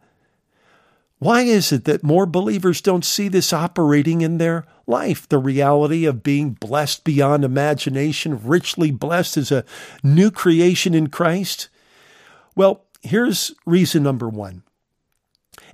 Why 1.18 1.40
is 1.40 1.72
it 1.72 1.86
that 1.86 2.02
more 2.02 2.26
believers 2.26 2.82
don't 2.82 3.06
see 3.06 3.28
this 3.28 3.54
operating 3.54 4.20
in 4.20 4.36
their 4.36 4.66
life? 4.86 5.26
The 5.26 5.38
reality 5.38 6.04
of 6.04 6.22
being 6.22 6.50
blessed 6.50 7.04
beyond 7.04 7.42
imagination, 7.42 8.46
richly 8.46 8.90
blessed 8.90 9.38
as 9.38 9.50
a 9.50 9.64
new 10.02 10.30
creation 10.30 10.92
in 10.92 11.06
Christ? 11.06 11.70
Well, 12.54 12.84
here's 13.00 13.54
reason 13.64 14.02
number 14.02 14.28
one 14.28 14.62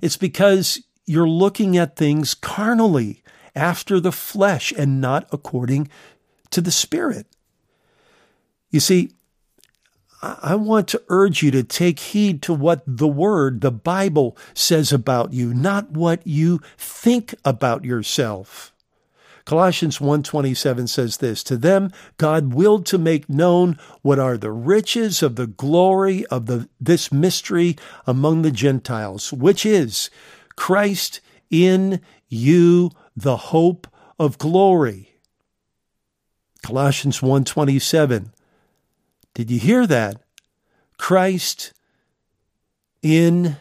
it's 0.01 0.15
because 0.15 0.81
you're 1.05 1.27
looking 1.27 1.75
at 1.75 1.97
things 1.97 2.33
carnally, 2.33 3.21
after 3.53 3.99
the 3.99 4.13
flesh, 4.13 4.71
and 4.77 5.01
not 5.01 5.27
according 5.33 5.89
to 6.51 6.61
the 6.61 6.71
Spirit. 6.71 7.27
You 8.71 8.79
see, 8.79 9.11
I 10.41 10.55
want 10.55 10.87
to 10.89 11.03
urge 11.09 11.43
you 11.43 11.51
to 11.51 11.63
take 11.63 11.99
heed 11.99 12.41
to 12.43 12.53
what 12.53 12.83
the 12.87 13.07
Word, 13.07 13.61
the 13.61 13.71
Bible, 13.71 14.35
says 14.53 14.91
about 14.91 15.33
you, 15.33 15.53
not 15.53 15.91
what 15.91 16.25
you 16.25 16.61
think 16.77 17.35
about 17.43 17.85
yourself. 17.85 18.73
Colossians 19.45 19.99
1:27 19.99 20.89
says 20.89 21.17
this, 21.17 21.43
to 21.43 21.55
them 21.55 21.91
God 22.17 22.55
willed 22.55 22.87
to 22.87 22.97
make 22.97 23.29
known 23.29 23.77
what 24.01 24.17
are 24.17 24.37
the 24.37 24.51
riches 24.51 25.21
of 25.21 25.35
the 25.35 25.45
glory 25.45 26.25
of 26.27 26.47
the, 26.47 26.67
this 26.81 27.11
mystery 27.11 27.77
among 28.07 28.41
the 28.41 28.51
Gentiles, 28.51 29.31
which 29.31 29.63
is 29.63 30.09
Christ 30.55 31.21
in 31.51 32.01
you, 32.27 32.89
the 33.15 33.37
hope 33.37 33.87
of 34.17 34.39
glory. 34.39 35.11
Colossians 36.63 37.19
1:27 37.19 38.31
did 39.35 39.51
you 39.51 39.59
hear 39.59 39.85
that? 39.85 40.21
Christ 40.97 41.73
in 43.03 43.57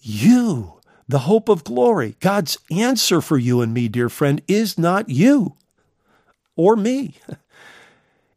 you, 0.00 0.80
the 1.06 1.20
hope 1.20 1.50
of 1.50 1.64
glory. 1.64 2.16
God's 2.20 2.56
answer 2.70 3.20
for 3.20 3.36
you 3.36 3.60
and 3.60 3.74
me, 3.74 3.88
dear 3.88 4.08
friend, 4.08 4.40
is 4.48 4.78
not 4.78 5.10
you 5.10 5.56
or 6.56 6.74
me. 6.74 7.16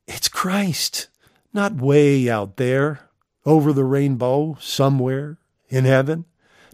It's 0.07 0.27
Christ, 0.27 1.07
not 1.53 1.75
way 1.75 2.29
out 2.29 2.57
there 2.57 2.99
over 3.45 3.71
the 3.71 3.85
rainbow 3.85 4.57
somewhere 4.59 5.37
in 5.69 5.85
heaven. 5.85 6.25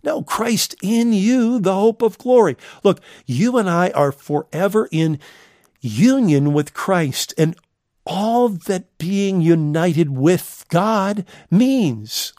No, 0.04 0.24
Christ 0.24 0.76
in 0.82 1.14
you, 1.14 1.60
the 1.60 1.76
hope 1.76 2.02
of 2.02 2.18
glory. 2.18 2.58
Look, 2.84 3.00
you 3.28 3.58
and 3.58 3.70
I 3.70 3.92
are 3.92 4.12
forever 4.12 4.90
in 4.92 5.20
union 5.82 6.52
with 6.54 6.74
Christ, 6.74 7.34
and 7.38 7.56
all 8.08 8.50
that 8.50 8.98
being 8.98 9.42
united 9.42 10.10
with 10.10 10.66
God 10.70 11.26
means. 11.52 12.34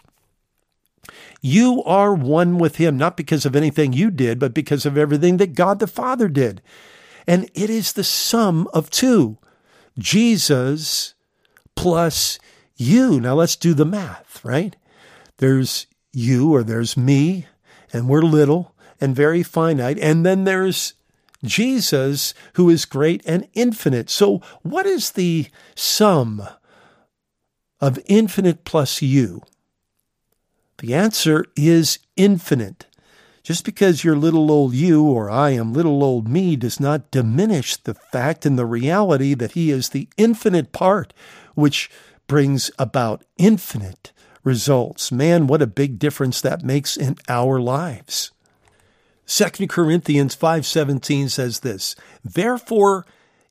You 1.41 1.83
are 1.85 2.15
one 2.15 2.59
with 2.59 2.77
Him, 2.77 2.97
not 2.97 3.17
because 3.17 3.47
of 3.47 3.55
anything 3.55 3.93
you 3.93 4.11
did, 4.11 4.39
but 4.39 4.55
because 4.55 4.85
of 4.85 4.99
everything 4.99 5.37
that 5.37 5.55
God 5.55 5.79
the 5.79 5.87
Father 5.87 6.29
did. 6.29 6.61
And 7.27 7.51
it 7.55 7.71
is 7.71 7.93
the 7.93 8.05
sum 8.05 8.69
of 8.73 8.91
two 8.91 9.39
Jesus 9.99 11.15
plus 11.77 12.39
you. 12.77 13.21
Now 13.21 13.35
let's 13.35 13.57
do 13.57 13.75
the 13.75 13.85
math, 13.85 14.45
right? 14.45 14.75
There's 15.37 15.87
you 16.13 16.53
or 16.55 16.63
there's 16.63 16.97
me, 16.97 17.47
and 17.93 18.09
we're 18.09 18.23
little 18.23 18.75
and 19.01 19.15
very 19.15 19.43
finite. 19.43 19.99
And 19.99 20.27
then 20.27 20.45
there's 20.45 20.95
Jesus, 21.45 22.35
who 22.55 22.69
is 22.69 22.85
great 22.85 23.23
and 23.27 23.49
infinite. 23.55 24.11
So, 24.11 24.39
what 24.63 24.87
is 24.87 25.13
the 25.13 25.47
sum 25.75 26.47
of 27.81 27.99
infinite 28.07 28.65
plus 28.65 29.03
you? 29.03 29.43
The 30.79 30.95
answer 30.95 31.45
is 31.57 31.99
infinite. 32.17 32.87
Just 33.43 33.65
because 33.65 34.05
you're 34.05 34.17
little 34.17 34.51
old 34.51 34.75
you 34.75 35.05
or 35.05 35.31
I 35.31 35.51
am 35.51 35.73
little 35.73 36.05
old 36.05 36.29
me 36.29 36.55
does 36.55 36.79
not 36.79 37.11
diminish 37.11 37.77
the 37.77 37.95
fact 37.95 38.45
and 38.45 38.59
the 38.59 38.67
reality 38.67 39.35
that 39.35 39.53
He 39.53 39.71
is 39.71 39.89
the 39.89 40.09
infinite 40.17 40.73
part, 40.73 41.15
which 41.55 41.91
brings 42.27 42.71
about 42.79 43.25
infinite 43.39 44.13
results. 44.45 45.11
Man, 45.11 45.47
what 45.47 45.63
a 45.63 45.67
big 45.67 45.99
difference 45.99 46.41
that 46.43 46.63
makes 46.63 46.97
in 46.97 47.17
our 47.29 47.61
lives. 47.61 48.33
2 49.29 49.69
Corinthians 49.69 50.35
5:17 50.35 51.29
says 51.29 51.61
this, 51.61 51.95
"Therefore 52.25 53.05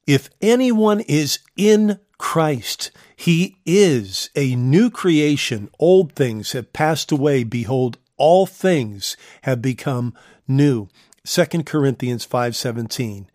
if 0.07 0.29
anyone 0.41 1.01
is 1.01 1.39
in 1.55 1.99
Christ, 2.17 2.91
he 3.15 3.57
is 3.65 4.31
a 4.35 4.55
new 4.55 4.89
creation. 4.89 5.69
Old 5.77 6.13
things 6.13 6.53
have 6.53 6.73
passed 6.73 7.11
away; 7.11 7.43
behold, 7.43 7.97
all 8.17 8.47
things 8.47 9.15
have 9.43 9.61
become 9.61 10.15
new." 10.47 10.87
2 11.25 11.65
Corinthians 11.65 12.25
5:17. 12.25 13.27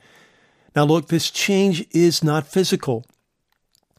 Now 0.74 0.84
look, 0.84 1.08
this 1.08 1.30
change 1.30 1.86
is 1.92 2.24
not 2.24 2.48
physical. 2.48 3.04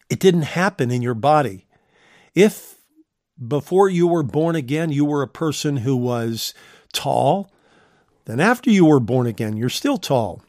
It 0.09 0.19
didn't 0.19 0.41
happen 0.41 0.91
in 0.91 1.01
your 1.01 1.13
body. 1.13 1.65
If 2.35 2.75
before 3.47 3.87
you 3.87 4.05
were 4.05 4.23
born 4.23 4.57
again, 4.57 4.91
you 4.91 5.05
were 5.05 5.21
a 5.21 5.27
person 5.27 5.77
who 5.77 5.95
was 5.95 6.53
tall, 6.91 7.52
then 8.25 8.39
after 8.39 8.69
you 8.69 8.85
were 8.85 8.99
born 8.99 9.27
again, 9.27 9.57
you're 9.57 9.69
still 9.69 9.97
tall. 9.97 10.43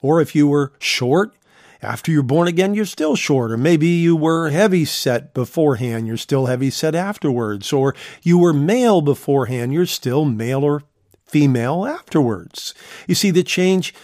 Or 0.00 0.20
if 0.20 0.34
you 0.34 0.46
were 0.48 0.72
short, 0.78 1.34
after 1.80 2.12
you're 2.12 2.22
born 2.22 2.48
again, 2.48 2.74
you're 2.74 2.84
still 2.84 3.16
short. 3.16 3.50
Or 3.50 3.56
maybe 3.56 3.88
you 3.88 4.16
were 4.16 4.50
heavy 4.50 4.84
set 4.84 5.34
beforehand, 5.34 6.06
you're 6.06 6.16
still 6.16 6.46
heavy 6.46 6.70
set 6.70 6.94
afterwards. 6.94 7.72
Or 7.72 7.94
you 8.22 8.38
were 8.38 8.52
male 8.52 9.00
beforehand, 9.00 9.72
you're 9.72 9.86
still 9.86 10.24
male 10.24 10.64
or 10.64 10.82
female 11.26 11.86
afterwards. 11.86 12.74
You 13.06 13.14
see, 13.14 13.30
the 13.30 13.42
change 13.42 13.94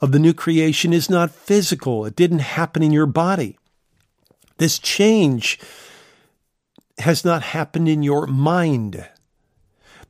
of 0.00 0.12
the 0.12 0.18
new 0.18 0.34
creation 0.34 0.92
is 0.92 1.10
not 1.10 1.30
physical, 1.30 2.04
it 2.04 2.16
didn't 2.16 2.40
happen 2.40 2.82
in 2.82 2.92
your 2.92 3.06
body. 3.06 3.58
This 4.58 4.78
change 4.78 5.58
has 6.98 7.24
not 7.24 7.42
happened 7.42 7.88
in 7.88 8.02
your 8.02 8.26
mind. 8.26 9.06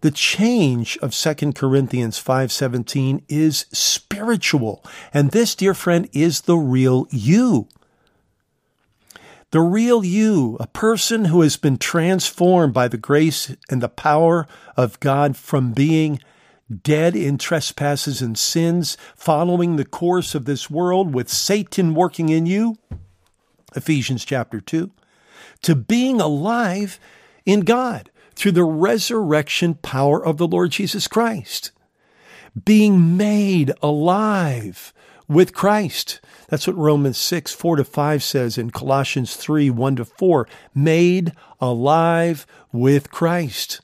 The 0.03 0.11
change 0.11 0.99
of 0.99 1.15
2 1.15 1.55
Corinthians 1.55 2.19
5:17 2.19 3.23
is 3.29 3.67
spiritual, 3.73 4.85
and 5.13 5.31
this, 5.31 5.55
dear 5.55 5.75
friend, 5.75 6.09
is 6.13 6.43
the 6.43 6.57
real 6.57 7.07
you. 7.11 7.69
The 9.53 9.61
real 9.61 10.05
you, 10.05 10.57
a 10.61 10.67
person 10.67 11.27
who 11.27 11.41
has 11.41 11.57
been 11.57 11.79
transformed 11.79 12.75
by 12.75 12.89
the 12.89 12.99
grace 12.99 13.55
and 13.71 13.83
the 13.83 13.89
power 13.89 14.47
of 14.77 15.01
God 15.01 15.37
from 15.37 15.73
being 15.73 16.21
dead 16.83 17.15
in 17.15 17.39
trespasses 17.39 18.21
and 18.21 18.37
sins, 18.37 18.97
following 19.15 19.77
the 19.77 19.85
course 19.85 20.35
of 20.35 20.45
this 20.45 20.69
world 20.69 21.15
with 21.15 21.29
Satan 21.29 21.95
working 21.95 22.29
in 22.29 22.45
you, 22.45 22.77
Ephesians 23.75 24.25
chapter 24.25 24.61
2, 24.61 24.91
to 25.63 25.75
being 25.75 26.21
alive 26.21 26.99
in 27.47 27.61
God 27.61 28.11
through 28.37 28.53
the 28.53 28.65
resurrection 28.65 29.75
power 29.75 30.25
of 30.25 30.37
the 30.37 30.47
Lord 30.47 30.71
Jesus 30.71 31.09
Christ. 31.09 31.73
Being 32.65 33.17
made 33.17 33.73
alive 33.83 34.93
with 35.29 35.53
Christ. 35.53 36.21
That's 36.49 36.67
what 36.67 36.77
Romans 36.77 37.19
6, 37.19 37.53
4 37.53 37.77
to 37.77 37.85
5 37.85 38.23
says 38.23 38.57
in 38.57 38.71
Colossians 38.71 39.35
3, 39.37 39.71
1 39.71 39.97
to 39.97 40.05
4. 40.05 40.49
Made 40.75 41.33
alive 41.61 42.47
with 42.73 43.11
Christ. 43.11 43.81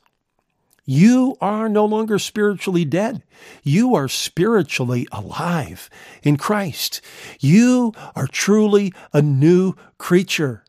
You 0.84 1.36
are 1.40 1.68
no 1.68 1.84
longer 1.84 2.18
spiritually 2.18 2.84
dead. 2.84 3.22
You 3.62 3.94
are 3.94 4.08
spiritually 4.08 5.06
alive 5.12 5.88
in 6.22 6.36
Christ. 6.36 7.00
You 7.40 7.92
are 8.16 8.26
truly 8.26 8.92
a 9.12 9.22
new 9.22 9.74
creature. 9.98 10.64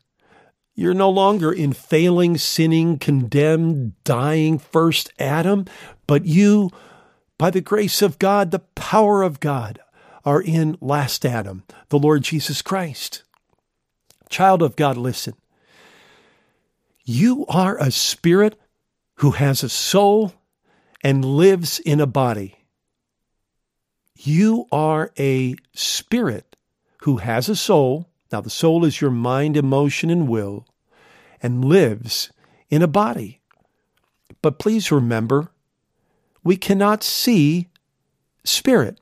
You're 0.74 0.94
no 0.94 1.08
longer 1.08 1.52
in 1.52 1.72
failing, 1.72 2.36
sinning, 2.36 2.98
condemned, 2.98 3.92
dying 4.02 4.58
first 4.58 5.12
Adam, 5.18 5.66
but 6.06 6.26
you, 6.26 6.70
by 7.38 7.50
the 7.50 7.60
grace 7.60 8.02
of 8.02 8.18
God, 8.18 8.50
the 8.50 8.58
power 8.58 9.22
of 9.22 9.38
God, 9.38 9.78
are 10.24 10.40
in 10.40 10.76
last 10.80 11.24
Adam, 11.24 11.62
the 11.90 11.98
Lord 11.98 12.22
Jesus 12.22 12.60
Christ. 12.60 13.22
Child 14.28 14.62
of 14.62 14.74
God, 14.74 14.96
listen. 14.96 15.34
You 17.04 17.44
are 17.46 17.76
a 17.78 17.90
spirit 17.90 18.58
who 19.16 19.32
has 19.32 19.62
a 19.62 19.68
soul 19.68 20.32
and 21.02 21.24
lives 21.24 21.78
in 21.78 22.00
a 22.00 22.06
body. 22.06 22.56
You 24.16 24.66
are 24.72 25.12
a 25.18 25.54
spirit 25.74 26.56
who 27.02 27.18
has 27.18 27.48
a 27.48 27.54
soul 27.54 28.08
now, 28.34 28.40
the 28.40 28.50
soul 28.50 28.84
is 28.84 29.00
your 29.00 29.12
mind, 29.12 29.56
emotion, 29.56 30.10
and 30.10 30.26
will, 30.26 30.66
and 31.40 31.64
lives 31.64 32.32
in 32.68 32.82
a 32.82 32.88
body. 32.88 33.40
But 34.42 34.58
please 34.58 34.90
remember, 34.90 35.52
we 36.42 36.56
cannot 36.56 37.04
see 37.04 37.68
spirit. 38.42 38.98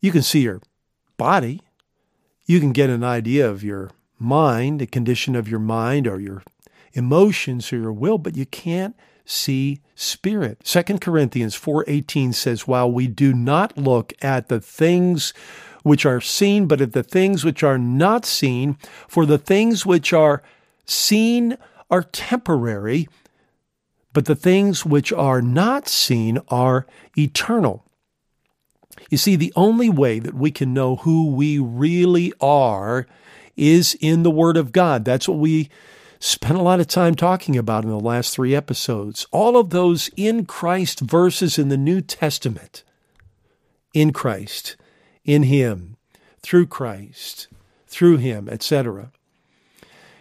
You 0.00 0.12
can 0.12 0.22
see 0.22 0.42
your 0.42 0.62
body. 1.16 1.60
You 2.46 2.60
can 2.60 2.70
get 2.70 2.88
an 2.88 3.02
idea 3.02 3.50
of 3.50 3.64
your 3.64 3.90
mind, 4.16 4.80
the 4.80 4.86
condition 4.86 5.34
of 5.34 5.48
your 5.48 5.58
mind 5.58 6.06
or 6.06 6.20
your 6.20 6.44
emotions 6.92 7.72
or 7.72 7.78
your 7.78 7.92
will, 7.92 8.18
but 8.18 8.36
you 8.36 8.46
can't 8.46 8.94
see 9.24 9.80
spirit. 9.96 10.60
2 10.62 11.00
Corinthians 11.00 11.56
4:18 11.56 12.32
says, 12.32 12.68
"While 12.68 12.92
we 12.92 13.08
do 13.08 13.34
not 13.34 13.76
look 13.76 14.12
at 14.22 14.46
the 14.46 14.60
things 14.60 15.34
which 15.82 16.06
are 16.06 16.20
seen, 16.20 16.66
but 16.66 16.80
at 16.80 16.92
the 16.92 17.02
things 17.02 17.44
which 17.44 17.62
are 17.62 17.78
not 17.78 18.24
seen, 18.24 18.76
for 19.08 19.26
the 19.26 19.38
things 19.38 19.84
which 19.84 20.12
are 20.12 20.42
seen 20.84 21.56
are 21.90 22.02
temporary, 22.02 23.08
but 24.12 24.26
the 24.26 24.36
things 24.36 24.84
which 24.84 25.12
are 25.12 25.42
not 25.42 25.88
seen 25.88 26.38
are 26.48 26.86
eternal." 27.16 27.84
You 29.10 29.18
see, 29.18 29.36
the 29.36 29.52
only 29.56 29.88
way 29.88 30.18
that 30.18 30.34
we 30.34 30.50
can 30.50 30.72
know 30.72 30.96
who 30.96 31.30
we 31.30 31.58
really 31.58 32.32
are 32.40 33.06
is 33.56 33.96
in 34.00 34.22
the 34.22 34.30
Word 34.30 34.56
of 34.56 34.72
God. 34.72 35.04
That's 35.04 35.28
what 35.28 35.38
we 35.38 35.68
spent 36.18 36.58
a 36.58 36.62
lot 36.62 36.80
of 36.80 36.86
time 36.86 37.14
talking 37.14 37.56
about 37.56 37.84
in 37.84 37.90
the 37.90 37.98
last 37.98 38.32
three 38.32 38.54
episodes. 38.54 39.26
All 39.32 39.56
of 39.56 39.70
those 39.70 40.08
in 40.16 40.46
Christ 40.46 41.00
verses 41.00 41.58
in 41.58 41.68
the 41.68 41.76
New 41.76 42.00
Testament. 42.00 42.84
In 43.92 44.12
Christ, 44.12 44.76
in 45.24 45.44
Him, 45.44 45.96
through 46.42 46.66
Christ, 46.66 47.48
through 47.86 48.18
Him, 48.18 48.48
etc. 48.48 49.12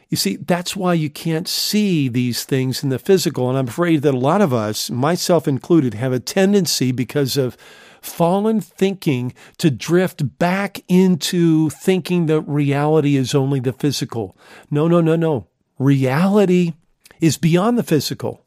You 0.10 0.18
see, 0.18 0.36
that's 0.36 0.76
why 0.76 0.94
you 0.94 1.10
can't 1.10 1.48
see 1.48 2.10
these 2.10 2.44
things 2.44 2.84
in 2.84 2.90
the 2.90 3.00
physical. 3.00 3.48
And 3.50 3.58
I'm 3.58 3.70
afraid 3.70 4.02
that 4.02 4.14
a 4.14 4.18
lot 4.18 4.42
of 4.42 4.54
us, 4.54 4.90
myself 4.90 5.48
included, 5.48 5.94
have 5.94 6.12
a 6.12 6.20
tendency 6.20 6.92
because 6.92 7.38
of 7.38 7.56
fallen 8.02 8.60
thinking 8.60 9.34
to 9.58 9.72
drift 9.72 10.38
back 10.38 10.84
into 10.90 11.70
thinking 11.70 12.26
that 12.26 12.42
reality 12.42 13.16
is 13.16 13.34
only 13.34 13.62
the 13.62 13.72
physical. 13.72 14.36
No, 14.70 14.90
no, 14.90 15.00
no, 15.00 15.16
no. 15.16 15.48
Reality 15.80 16.74
is 17.22 17.38
beyond 17.38 17.78
the 17.78 17.84
physical. 17.84 18.44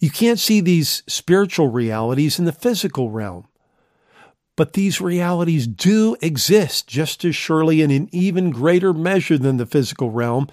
You 0.00 0.10
can't 0.10 0.38
see 0.38 0.60
these 0.60 1.02
spiritual 1.06 1.68
realities 1.68 2.38
in 2.38 2.46
the 2.46 2.52
physical 2.52 3.10
realm. 3.10 3.46
But 4.56 4.74
these 4.74 5.00
realities 5.00 5.66
do 5.66 6.16
exist 6.20 6.86
just 6.86 7.24
as 7.24 7.34
surely 7.34 7.82
and 7.82 7.90
in 7.90 8.08
even 8.12 8.50
greater 8.50 8.92
measure 8.92 9.38
than 9.38 9.56
the 9.56 9.66
physical 9.66 10.10
realm. 10.10 10.48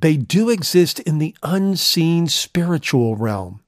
They 0.00 0.16
do 0.16 0.50
exist 0.50 1.00
in 1.00 1.18
the 1.18 1.34
unseen 1.42 2.28
spiritual 2.28 3.16
realm. 3.16 3.60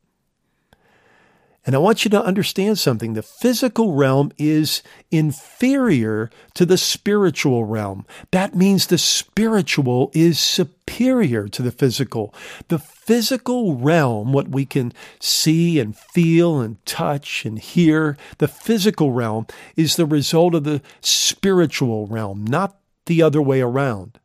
And 1.66 1.74
I 1.74 1.78
want 1.78 2.04
you 2.04 2.10
to 2.12 2.24
understand 2.24 2.78
something. 2.78 3.12
The 3.12 3.22
physical 3.22 3.92
realm 3.92 4.32
is 4.38 4.82
inferior 5.10 6.30
to 6.54 6.64
the 6.64 6.78
spiritual 6.78 7.64
realm. 7.64 8.06
That 8.30 8.54
means 8.54 8.86
the 8.86 8.96
spiritual 8.96 10.10
is 10.14 10.38
superior 10.38 11.48
to 11.48 11.62
the 11.62 11.70
physical. 11.70 12.34
The 12.68 12.78
physical 12.78 13.76
realm, 13.76 14.32
what 14.32 14.48
we 14.48 14.64
can 14.64 14.94
see 15.20 15.78
and 15.78 15.94
feel 15.94 16.60
and 16.60 16.84
touch 16.86 17.44
and 17.44 17.58
hear, 17.58 18.16
the 18.38 18.48
physical 18.48 19.12
realm 19.12 19.46
is 19.76 19.96
the 19.96 20.06
result 20.06 20.54
of 20.54 20.64
the 20.64 20.80
spiritual 21.02 22.06
realm, 22.06 22.44
not 22.46 22.78
the 23.04 23.20
other 23.20 23.42
way 23.42 23.60
around. 23.60 24.18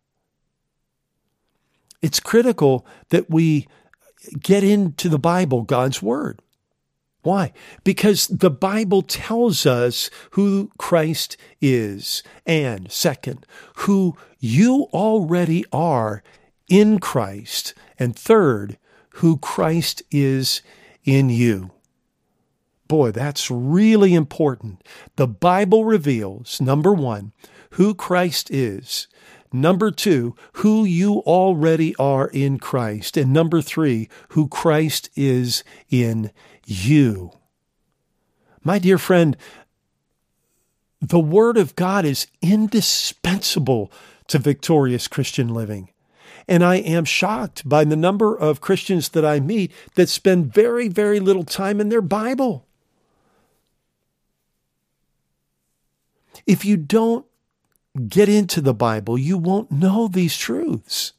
It's 2.02 2.22
critical 2.22 2.86
that 3.10 3.30
we 3.30 3.68
get 4.40 4.64
into 4.64 5.10
the 5.10 5.20
Bible, 5.20 5.64
God's 5.64 6.02
Word. 6.02 6.42
Why? 7.26 7.54
Because 7.84 8.28
the 8.28 8.52
Bible 8.52 9.02
tells 9.02 9.66
us 9.66 10.12
who 10.32 10.70
Christ 10.78 11.38
is. 11.60 12.22
And 12.46 12.92
second, 12.92 13.48
who 13.78 14.16
you 14.40 14.88
already 14.94 15.66
are 15.74 16.22
in 16.70 17.00
Christ. 17.00 17.74
And 17.98 18.16
third, 18.16 18.78
who 19.16 19.38
Christ 19.38 20.04
is 20.12 20.62
in 21.04 21.30
you. 21.30 21.72
Boy, 22.88 23.10
that's 23.10 23.50
really 23.50 24.14
important. 24.14 24.84
The 25.16 25.28
Bible 25.28 25.84
reveals, 25.84 26.62
number 26.62 26.94
one, 26.94 27.32
who 27.72 27.96
Christ 27.96 28.52
is. 28.52 29.08
Number 29.52 29.90
two, 29.90 30.36
who 30.54 30.84
you 30.84 31.20
already 31.20 31.96
are 31.96 32.28
in 32.28 32.60
Christ. 32.60 33.16
And 33.16 33.32
number 33.32 33.62
three, 33.62 34.10
who 34.30 34.48
Christ 34.48 35.10
is 35.16 35.64
in 35.90 36.32
you. 36.66 37.32
My 38.64 38.80
dear 38.80 38.98
friend, 38.98 39.38
the 41.00 41.20
Word 41.20 41.58
of 41.58 41.76
God 41.76 42.04
is 42.04 42.28
indispensable 42.42 43.92
to 44.28 44.40
victorious 44.40 45.08
Christian 45.08 45.54
living. 45.54 45.90
And 46.48 46.64
I 46.64 46.76
am 46.76 47.06
shocked 47.06 47.68
by 47.68 47.84
the 47.84 47.96
number 47.96 48.38
of 48.38 48.62
Christians 48.62 49.10
that 49.10 49.26
I 49.26 49.40
meet 49.40 49.72
that 49.96 50.10
spend 50.10 50.54
very, 50.54 50.88
very 50.88 51.20
little 51.20 51.44
time 51.44 51.80
in 51.80 51.90
their 51.90 52.02
Bible. 52.02 52.66
If 56.46 56.66
you 56.66 56.78
don't 56.78 57.26
get 58.08 58.30
into 58.30 58.62
the 58.62 58.74
Bible, 58.74 59.18
you 59.18 59.38
won't 59.38 59.72
know 59.72 60.08
these 60.08 60.38
truths 60.38 61.14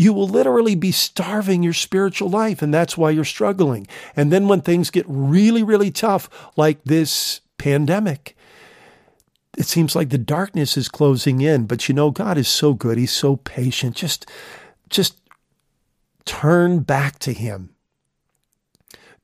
you 0.00 0.14
will 0.14 0.26
literally 0.26 0.74
be 0.74 0.92
starving 0.92 1.62
your 1.62 1.74
spiritual 1.74 2.30
life, 2.30 2.62
and 2.62 2.72
that's 2.72 2.96
why 2.96 3.10
you're 3.10 3.22
struggling. 3.22 3.86
And 4.16 4.32
then 4.32 4.48
when 4.48 4.62
things 4.62 4.88
get 4.88 5.04
really, 5.06 5.62
really 5.62 5.90
tough, 5.90 6.30
like 6.56 6.82
this 6.84 7.42
pandemic, 7.58 8.34
it 9.58 9.66
seems 9.66 9.94
like 9.94 10.08
the 10.08 10.16
darkness 10.16 10.78
is 10.78 10.88
closing 10.88 11.42
in. 11.42 11.66
But 11.66 11.86
you 11.86 11.94
know, 11.94 12.10
God 12.10 12.38
is 12.38 12.48
so 12.48 12.72
good. 12.72 12.96
He's 12.96 13.12
so 13.12 13.36
patient. 13.36 13.94
Just, 13.94 14.24
just 14.88 15.20
turn 16.24 16.78
back 16.78 17.18
to 17.18 17.34
Him. 17.34 17.74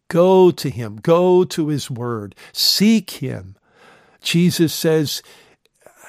Go 0.08 0.50
to 0.50 0.68
Him. 0.68 0.96
Go 0.96 1.44
to 1.44 1.68
His 1.68 1.90
Word. 1.90 2.34
Seek 2.52 3.12
Him. 3.12 3.56
Jesus 4.20 4.74
says 4.74 5.22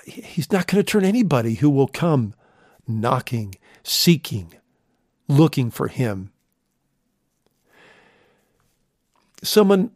He's 0.03 0.51
not 0.51 0.67
going 0.67 0.83
to 0.83 0.91
turn 0.91 1.05
anybody 1.05 1.53
who 1.53 1.69
will 1.69 1.87
come 1.87 2.33
knocking 2.85 3.55
seeking, 3.87 4.53
looking 5.27 5.71
for 5.71 5.87
Him. 5.87 6.31
Someone 9.43 9.91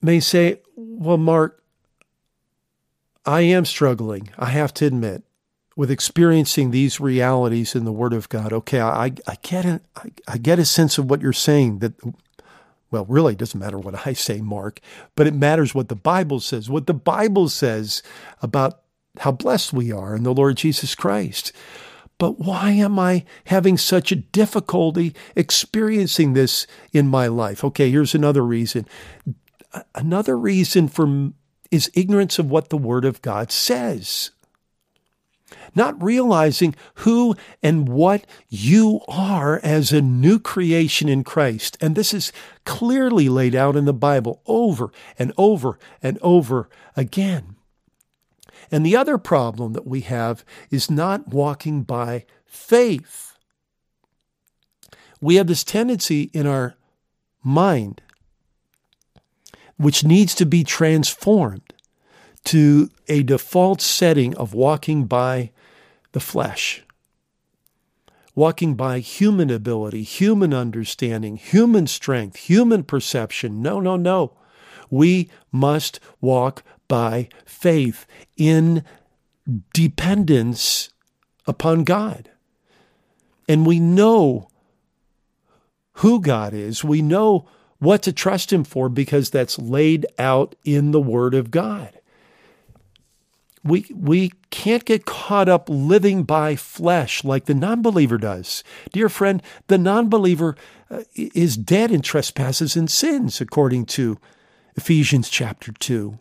may 0.00 0.20
say, 0.20 0.60
Well, 0.76 1.18
Mark, 1.18 1.62
I 3.26 3.42
am 3.42 3.64
struggling, 3.64 4.30
I 4.38 4.46
have 4.46 4.72
to 4.74 4.86
admit, 4.86 5.22
with 5.76 5.90
experiencing 5.90 6.70
these 6.70 7.00
realities 7.00 7.74
in 7.74 7.84
the 7.84 7.92
Word 7.92 8.12
of 8.12 8.28
God. 8.28 8.52
Okay, 8.52 8.80
I, 8.80 9.12
I, 9.26 9.36
get, 9.42 9.64
a, 9.64 9.80
I, 9.96 10.10
I 10.28 10.38
get 10.38 10.58
a 10.58 10.64
sense 10.64 10.98
of 10.98 11.08
what 11.10 11.20
you're 11.20 11.32
saying 11.32 11.78
that 11.80 11.94
well, 12.90 13.06
really, 13.08 13.34
it 13.34 13.38
doesn't 13.38 13.60
matter 13.60 13.78
what 13.78 14.06
I 14.06 14.14
say, 14.14 14.40
Mark, 14.40 14.80
but 15.14 15.28
it 15.28 15.34
matters 15.34 15.74
what 15.74 15.88
the 15.88 15.94
Bible 15.94 16.40
says. 16.40 16.68
What 16.68 16.88
the 16.88 16.94
Bible 16.94 17.48
says 17.48 18.02
about 18.42 18.80
how 19.18 19.30
blessed 19.30 19.72
we 19.72 19.92
are 19.92 20.16
in 20.16 20.24
the 20.24 20.34
Lord 20.34 20.56
Jesus 20.56 20.96
Christ. 20.96 21.52
But 22.20 22.38
why 22.38 22.72
am 22.72 22.98
I 22.98 23.24
having 23.46 23.78
such 23.78 24.12
a 24.12 24.16
difficulty 24.16 25.14
experiencing 25.34 26.34
this 26.34 26.66
in 26.92 27.08
my 27.08 27.28
life? 27.28 27.64
Okay, 27.64 27.90
here's 27.90 28.14
another 28.14 28.44
reason. 28.44 28.86
Another 29.94 30.38
reason 30.38 30.86
for 30.86 31.30
is 31.70 31.90
ignorance 31.94 32.38
of 32.38 32.50
what 32.50 32.68
the 32.68 32.76
Word 32.76 33.06
of 33.06 33.22
God 33.22 33.50
says. 33.50 34.32
Not 35.74 36.00
realizing 36.02 36.74
who 36.96 37.36
and 37.62 37.88
what 37.88 38.26
you 38.50 39.00
are 39.08 39.58
as 39.62 39.90
a 39.90 40.02
new 40.02 40.38
creation 40.38 41.08
in 41.08 41.24
Christ. 41.24 41.78
And 41.80 41.96
this 41.96 42.12
is 42.12 42.32
clearly 42.66 43.30
laid 43.30 43.54
out 43.54 43.76
in 43.76 43.86
the 43.86 43.94
Bible 43.94 44.42
over 44.44 44.92
and 45.18 45.32
over 45.38 45.78
and 46.02 46.18
over 46.20 46.68
again. 46.94 47.56
And 48.70 48.86
the 48.86 48.96
other 48.96 49.18
problem 49.18 49.72
that 49.72 49.86
we 49.86 50.02
have 50.02 50.44
is 50.70 50.90
not 50.90 51.28
walking 51.28 51.82
by 51.82 52.24
faith. 52.46 53.36
We 55.20 55.36
have 55.36 55.48
this 55.48 55.64
tendency 55.64 56.30
in 56.32 56.46
our 56.46 56.76
mind, 57.42 58.00
which 59.76 60.04
needs 60.04 60.34
to 60.36 60.46
be 60.46 60.64
transformed 60.64 61.72
to 62.44 62.90
a 63.08 63.22
default 63.22 63.80
setting 63.80 64.34
of 64.36 64.54
walking 64.54 65.04
by 65.04 65.50
the 66.12 66.20
flesh, 66.20 66.82
walking 68.34 68.74
by 68.74 69.00
human 69.00 69.50
ability, 69.50 70.02
human 70.02 70.54
understanding, 70.54 71.36
human 71.36 71.86
strength, 71.86 72.36
human 72.36 72.82
perception. 72.82 73.60
No, 73.60 73.80
no, 73.80 73.96
no. 73.96 74.32
We 74.88 75.28
must 75.52 76.00
walk 76.20 76.62
by 76.90 77.28
faith 77.46 78.04
in 78.36 78.84
dependence 79.72 80.90
upon 81.46 81.84
God. 81.84 82.30
And 83.48 83.64
we 83.64 83.80
know 83.80 84.48
who 85.94 86.20
God 86.20 86.52
is. 86.52 86.84
We 86.84 87.00
know 87.00 87.48
what 87.78 88.02
to 88.02 88.12
trust 88.12 88.52
Him 88.52 88.64
for 88.64 88.88
because 88.88 89.30
that's 89.30 89.58
laid 89.58 90.04
out 90.18 90.54
in 90.64 90.90
the 90.90 91.00
Word 91.00 91.32
of 91.34 91.50
God. 91.50 91.92
We, 93.62 93.86
we 93.94 94.32
can't 94.50 94.84
get 94.84 95.04
caught 95.04 95.48
up 95.48 95.68
living 95.68 96.24
by 96.24 96.56
flesh 96.56 97.22
like 97.24 97.44
the 97.44 97.54
non 97.54 97.82
believer 97.82 98.18
does. 98.18 98.64
Dear 98.92 99.08
friend, 99.08 99.42
the 99.68 99.78
non 99.78 100.08
believer 100.08 100.56
uh, 100.90 101.02
is 101.14 101.56
dead 101.56 101.90
in 101.90 102.00
trespasses 102.00 102.74
and 102.74 102.90
sins, 102.90 103.40
according 103.40 103.86
to 103.86 104.18
Ephesians 104.76 105.28
chapter 105.28 105.72
2. 105.72 106.18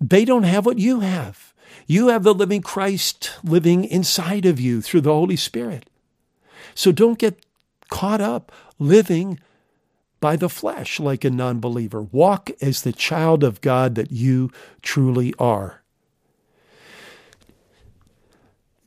They 0.00 0.24
don't 0.24 0.44
have 0.44 0.64
what 0.64 0.78
you 0.78 1.00
have. 1.00 1.52
You 1.86 2.08
have 2.08 2.22
the 2.22 2.34
living 2.34 2.62
Christ 2.62 3.32
living 3.44 3.84
inside 3.84 4.46
of 4.46 4.58
you 4.58 4.80
through 4.80 5.02
the 5.02 5.12
Holy 5.12 5.36
Spirit. 5.36 5.88
So 6.74 6.92
don't 6.92 7.18
get 7.18 7.44
caught 7.90 8.20
up 8.20 8.52
living 8.78 9.38
by 10.20 10.36
the 10.36 10.48
flesh 10.48 11.00
like 11.00 11.24
a 11.24 11.30
non 11.30 11.60
believer. 11.60 12.02
Walk 12.02 12.50
as 12.62 12.82
the 12.82 12.92
child 12.92 13.42
of 13.42 13.60
God 13.60 13.94
that 13.96 14.10
you 14.12 14.50
truly 14.82 15.34
are. 15.38 15.82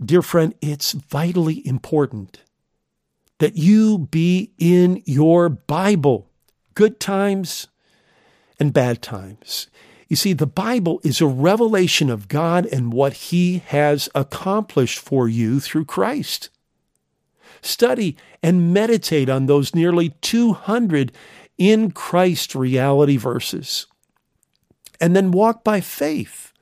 Dear 0.04 0.21
friend, 0.21 0.54
it's 0.62 0.91
vitally 0.93 1.65
important 1.67 2.41
that 3.39 3.58
you 3.58 3.97
be 3.97 4.52
in 4.58 5.02
your 5.06 5.49
Bible, 5.49 6.30
good 6.76 6.99
times 6.99 7.67
and 8.60 8.73
bad 8.73 9.02
times. 9.02 9.67
You 10.13 10.17
see, 10.17 10.34
the 10.34 10.45
Bible 10.45 11.02
is 11.04 11.21
a 11.21 11.26
revelation 11.26 12.12
of 12.12 12.28
God 12.28 12.67
and 12.67 12.93
what 12.93 13.13
He 13.13 13.63
has 13.65 14.10
accomplished 14.13 14.99
for 14.99 15.28
you 15.28 15.60
through 15.60 15.86
Christ. 15.86 16.52
Study 17.63 18.15
and 18.43 18.71
meditate 18.71 19.28
on 19.28 19.47
those 19.47 19.73
nearly 19.73 20.10
200 20.21 21.13
in 21.58 21.89
Christ 21.89 22.54
reality 22.54 23.17
verses. 23.17 23.88
And 25.02 25.15
then 25.15 25.32
walk 25.32 25.63
by 25.63 25.82
faith. 25.82 26.54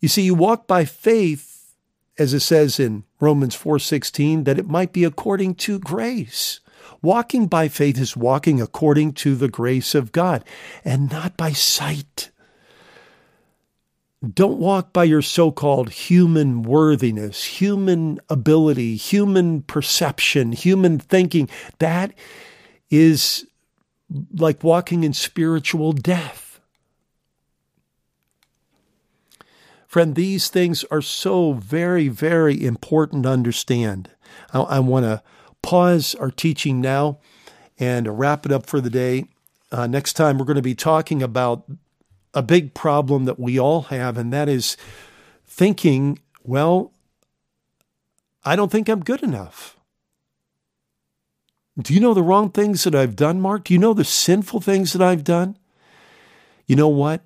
You 0.00 0.08
see, 0.08 0.22
you 0.22 0.34
walk 0.34 0.66
by 0.66 0.86
faith 0.86 1.74
as 2.18 2.32
it 2.32 2.40
says 2.40 2.80
in 2.80 3.04
Romans 3.20 3.54
4:16 3.54 4.44
that 4.44 4.58
it 4.58 4.70
might 4.70 4.94
be 4.94 5.04
according 5.04 5.54
to 5.56 5.78
grace. 5.78 6.60
Walking 7.02 7.46
by 7.46 7.68
faith 7.68 7.98
is 7.98 8.16
walking 8.16 8.60
according 8.60 9.14
to 9.14 9.34
the 9.34 9.48
grace 9.48 9.94
of 9.94 10.12
God 10.12 10.44
and 10.84 11.10
not 11.10 11.36
by 11.36 11.52
sight. 11.52 12.30
Don't 14.34 14.58
walk 14.58 14.92
by 14.92 15.04
your 15.04 15.22
so 15.22 15.50
called 15.50 15.88
human 15.90 16.62
worthiness, 16.62 17.42
human 17.44 18.20
ability, 18.28 18.96
human 18.96 19.62
perception, 19.62 20.52
human 20.52 20.98
thinking. 20.98 21.48
That 21.78 22.12
is 22.90 23.46
like 24.34 24.62
walking 24.62 25.04
in 25.04 25.14
spiritual 25.14 25.92
death. 25.92 26.60
Friend, 29.86 30.14
these 30.14 30.48
things 30.48 30.84
are 30.90 31.00
so 31.00 31.54
very, 31.54 32.08
very 32.08 32.64
important 32.64 33.22
to 33.22 33.30
understand. 33.30 34.10
I, 34.52 34.60
I 34.60 34.78
want 34.80 35.04
to 35.04 35.22
pause 35.62 36.14
our 36.16 36.30
teaching 36.30 36.80
now 36.80 37.18
and 37.78 38.18
wrap 38.18 38.44
it 38.46 38.52
up 38.52 38.66
for 38.66 38.80
the 38.80 38.90
day. 38.90 39.26
Uh, 39.72 39.86
next 39.86 40.14
time, 40.14 40.38
we're 40.38 40.44
going 40.44 40.56
to 40.56 40.62
be 40.62 40.74
talking 40.74 41.22
about 41.22 41.64
a 42.34 42.42
big 42.42 42.74
problem 42.74 43.24
that 43.24 43.38
we 43.38 43.58
all 43.58 43.82
have, 43.82 44.16
and 44.18 44.32
that 44.32 44.48
is 44.48 44.76
thinking, 45.46 46.18
well, 46.42 46.92
I 48.44 48.56
don't 48.56 48.70
think 48.70 48.88
I'm 48.88 49.00
good 49.00 49.22
enough. 49.22 49.76
Do 51.78 51.94
you 51.94 52.00
know 52.00 52.14
the 52.14 52.22
wrong 52.22 52.50
things 52.50 52.84
that 52.84 52.94
I've 52.94 53.16
done, 53.16 53.40
Mark? 53.40 53.64
Do 53.64 53.74
you 53.74 53.78
know 53.78 53.94
the 53.94 54.04
sinful 54.04 54.60
things 54.60 54.92
that 54.92 55.02
I've 55.02 55.24
done? 55.24 55.56
You 56.66 56.76
know 56.76 56.88
what? 56.88 57.22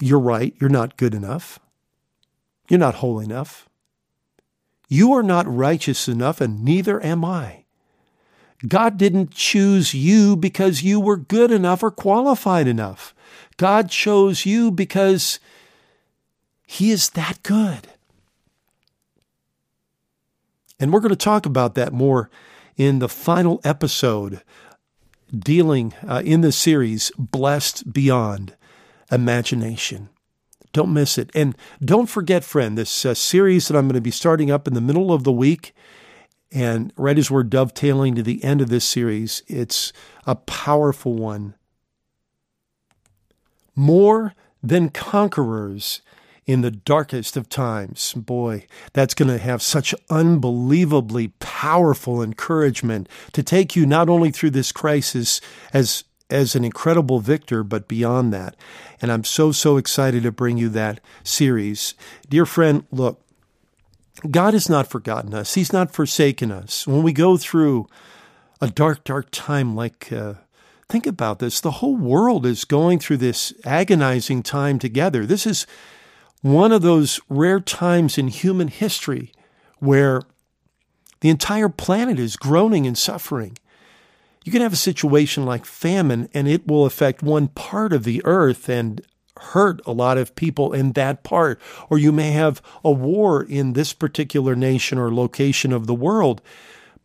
You're 0.00 0.20
right. 0.20 0.54
You're 0.60 0.70
not 0.70 0.96
good 0.96 1.14
enough. 1.14 1.58
You're 2.68 2.80
not 2.80 2.96
whole 2.96 3.20
enough. 3.20 3.68
You 4.94 5.12
are 5.14 5.24
not 5.24 5.52
righteous 5.52 6.06
enough, 6.06 6.40
and 6.40 6.64
neither 6.64 7.04
am 7.04 7.24
I. 7.24 7.64
God 8.68 8.96
didn't 8.96 9.32
choose 9.32 9.92
you 9.92 10.36
because 10.36 10.84
you 10.84 11.00
were 11.00 11.16
good 11.16 11.50
enough 11.50 11.82
or 11.82 11.90
qualified 11.90 12.68
enough. 12.68 13.12
God 13.56 13.90
chose 13.90 14.46
you 14.46 14.70
because 14.70 15.40
He 16.64 16.92
is 16.92 17.10
that 17.10 17.42
good. 17.42 17.88
And 20.78 20.92
we're 20.92 21.00
going 21.00 21.10
to 21.10 21.16
talk 21.16 21.44
about 21.44 21.74
that 21.74 21.92
more 21.92 22.30
in 22.76 23.00
the 23.00 23.08
final 23.08 23.60
episode 23.64 24.42
dealing 25.36 25.92
uh, 26.06 26.22
in 26.24 26.40
the 26.42 26.52
series 26.52 27.10
Blessed 27.18 27.92
Beyond 27.92 28.54
Imagination. 29.10 30.10
Don't 30.74 30.92
miss 30.92 31.16
it. 31.16 31.30
And 31.34 31.56
don't 31.82 32.10
forget, 32.10 32.44
friend, 32.44 32.76
this 32.76 33.06
uh, 33.06 33.14
series 33.14 33.68
that 33.68 33.76
I'm 33.76 33.86
going 33.86 33.94
to 33.94 34.00
be 34.00 34.10
starting 34.10 34.50
up 34.50 34.66
in 34.68 34.74
the 34.74 34.80
middle 34.80 35.12
of 35.12 35.22
the 35.22 35.32
week. 35.32 35.72
And 36.52 36.92
right 36.96 37.16
as 37.16 37.30
we're 37.30 37.44
dovetailing 37.44 38.16
to 38.16 38.22
the 38.22 38.42
end 38.44 38.60
of 38.60 38.68
this 38.68 38.84
series, 38.84 39.42
it's 39.46 39.92
a 40.26 40.34
powerful 40.34 41.14
one. 41.14 41.54
More 43.76 44.34
than 44.62 44.88
conquerors 44.88 46.02
in 46.44 46.62
the 46.62 46.72
darkest 46.72 47.36
of 47.36 47.48
times. 47.48 48.12
Boy, 48.14 48.66
that's 48.92 49.14
going 49.14 49.30
to 49.30 49.38
have 49.38 49.62
such 49.62 49.94
unbelievably 50.10 51.28
powerful 51.38 52.20
encouragement 52.20 53.08
to 53.32 53.44
take 53.44 53.76
you 53.76 53.86
not 53.86 54.08
only 54.08 54.32
through 54.32 54.50
this 54.50 54.72
crisis 54.72 55.40
as 55.72 56.02
as 56.34 56.56
an 56.56 56.64
incredible 56.64 57.20
victor, 57.20 57.62
but 57.62 57.86
beyond 57.86 58.32
that. 58.32 58.56
And 59.00 59.12
I'm 59.12 59.24
so, 59.24 59.52
so 59.52 59.76
excited 59.76 60.24
to 60.24 60.32
bring 60.32 60.58
you 60.58 60.68
that 60.70 61.00
series. 61.22 61.94
Dear 62.28 62.44
friend, 62.44 62.84
look, 62.90 63.22
God 64.30 64.52
has 64.52 64.68
not 64.68 64.88
forgotten 64.88 65.32
us. 65.32 65.54
He's 65.54 65.72
not 65.72 65.94
forsaken 65.94 66.50
us. 66.50 66.86
When 66.86 67.02
we 67.02 67.12
go 67.12 67.36
through 67.36 67.86
a 68.60 68.68
dark, 68.68 69.04
dark 69.04 69.28
time 69.30 69.76
like, 69.76 70.10
uh, 70.12 70.34
think 70.88 71.06
about 71.06 71.38
this. 71.38 71.60
The 71.60 71.70
whole 71.72 71.96
world 71.96 72.44
is 72.46 72.64
going 72.64 72.98
through 72.98 73.18
this 73.18 73.52
agonizing 73.64 74.42
time 74.42 74.78
together. 74.78 75.26
This 75.26 75.46
is 75.46 75.66
one 76.40 76.72
of 76.72 76.82
those 76.82 77.20
rare 77.28 77.60
times 77.60 78.18
in 78.18 78.28
human 78.28 78.68
history 78.68 79.32
where 79.78 80.22
the 81.20 81.30
entire 81.30 81.68
planet 81.68 82.18
is 82.18 82.36
groaning 82.36 82.86
and 82.86 82.98
suffering. 82.98 83.56
You 84.44 84.52
can 84.52 84.60
have 84.60 84.74
a 84.74 84.76
situation 84.76 85.46
like 85.46 85.64
famine, 85.64 86.28
and 86.34 86.46
it 86.46 86.66
will 86.66 86.84
affect 86.84 87.22
one 87.22 87.48
part 87.48 87.92
of 87.92 88.04
the 88.04 88.22
earth 88.24 88.68
and 88.68 89.00
hurt 89.38 89.80
a 89.86 89.92
lot 89.92 90.18
of 90.18 90.36
people 90.36 90.72
in 90.72 90.92
that 90.92 91.24
part. 91.24 91.60
Or 91.88 91.98
you 91.98 92.12
may 92.12 92.30
have 92.32 92.62
a 92.84 92.92
war 92.92 93.42
in 93.42 93.72
this 93.72 93.92
particular 93.94 94.54
nation 94.54 94.98
or 94.98 95.12
location 95.12 95.72
of 95.72 95.86
the 95.86 95.94
world. 95.94 96.42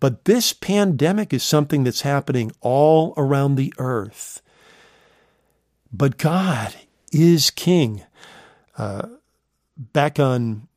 But 0.01 0.25
this 0.25 0.53
pandemic 0.53 1.33
is 1.33 1.41
something 1.41 1.83
that's 1.83 2.01
happening 2.01 2.51
all 2.61 3.13
around 3.17 3.55
the 3.55 3.73
earth. 3.77 4.41
But 5.91 6.17
God 6.17 6.75
is 7.11 7.49
King. 7.49 8.03
Uh, 8.77 9.07
back 9.77 10.19
on 10.19 10.67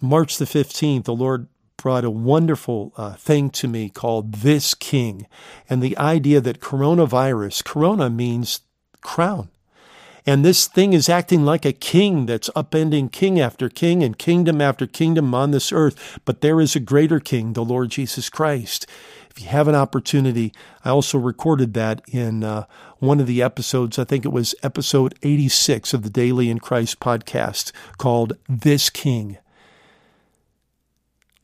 March 0.00 0.38
the 0.38 0.44
15th, 0.44 1.04
the 1.04 1.14
Lord 1.14 1.48
brought 1.84 2.02
a 2.02 2.10
wonderful 2.10 2.94
uh, 2.96 3.12
thing 3.12 3.50
to 3.50 3.68
me 3.68 3.90
called 3.90 4.36
This 4.36 4.72
King. 4.72 5.26
And 5.68 5.82
the 5.82 5.98
idea 5.98 6.40
that 6.40 6.58
coronavirus, 6.58 7.62
corona 7.62 8.08
means 8.08 8.60
crown. 9.02 9.50
And 10.24 10.42
this 10.42 10.66
thing 10.66 10.94
is 10.94 11.10
acting 11.10 11.44
like 11.44 11.66
a 11.66 11.74
king 11.74 12.24
that's 12.24 12.48
upending 12.56 13.12
king 13.12 13.38
after 13.38 13.68
king 13.68 14.02
and 14.02 14.18
kingdom 14.18 14.62
after 14.62 14.86
kingdom 14.86 15.34
on 15.34 15.50
this 15.50 15.72
earth. 15.72 16.18
But 16.24 16.40
there 16.40 16.58
is 16.58 16.74
a 16.74 16.80
greater 16.80 17.20
king, 17.20 17.52
the 17.52 17.62
Lord 17.62 17.90
Jesus 17.90 18.30
Christ. 18.30 18.86
If 19.28 19.42
you 19.42 19.48
have 19.48 19.68
an 19.68 19.74
opportunity, 19.74 20.54
I 20.86 20.88
also 20.88 21.18
recorded 21.18 21.74
that 21.74 22.00
in 22.08 22.44
uh, 22.44 22.64
one 22.98 23.20
of 23.20 23.26
the 23.26 23.42
episodes. 23.42 23.98
I 23.98 24.04
think 24.04 24.24
it 24.24 24.32
was 24.32 24.54
episode 24.62 25.18
86 25.22 25.92
of 25.92 26.02
the 26.02 26.08
Daily 26.08 26.48
in 26.48 26.60
Christ 26.60 26.98
podcast 26.98 27.72
called 27.98 28.38
This 28.48 28.88
King. 28.88 29.36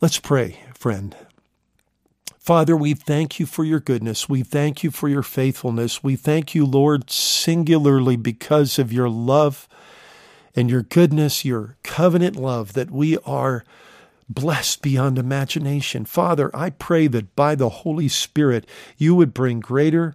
Let's 0.01 0.19
pray, 0.19 0.61
friend. 0.73 1.15
Father, 2.39 2.75
we 2.75 2.95
thank 2.95 3.39
you 3.39 3.45
for 3.45 3.65
your 3.65 3.81
goodness. 3.81 4.31
We 4.31 4.43
thank 4.43 4.83
you 4.83 4.91
for 4.91 5.11
your 5.11 5.23
faithfulness. 5.23 6.03
We 6.03 6.17
thank 6.17 6.55
you, 6.55 6.65
Lord, 6.65 7.11
singularly 7.11 8.17
because 8.17 8.79
of 8.79 8.95
your 8.95 9.11
love 9.11 9.69
and 10.57 10.71
your 10.71 10.81
goodness, 10.83 11.45
your 11.45 11.77
covenant 11.83 12.35
love, 12.37 12.73
that 12.73 12.91
we 12.91 13.19
are 13.27 13.63
blessed 14.27 14.81
beyond 14.81 15.19
imagination. 15.19 16.07
Father, 16.07 16.51
I 16.55 16.71
pray 16.71 17.07
that 17.09 17.37
by 17.37 17.55
the 17.55 17.69
Holy 17.69 18.09
Spirit 18.09 18.67
you 18.97 19.15
would 19.15 19.35
bring 19.35 19.61
greater 19.61 20.15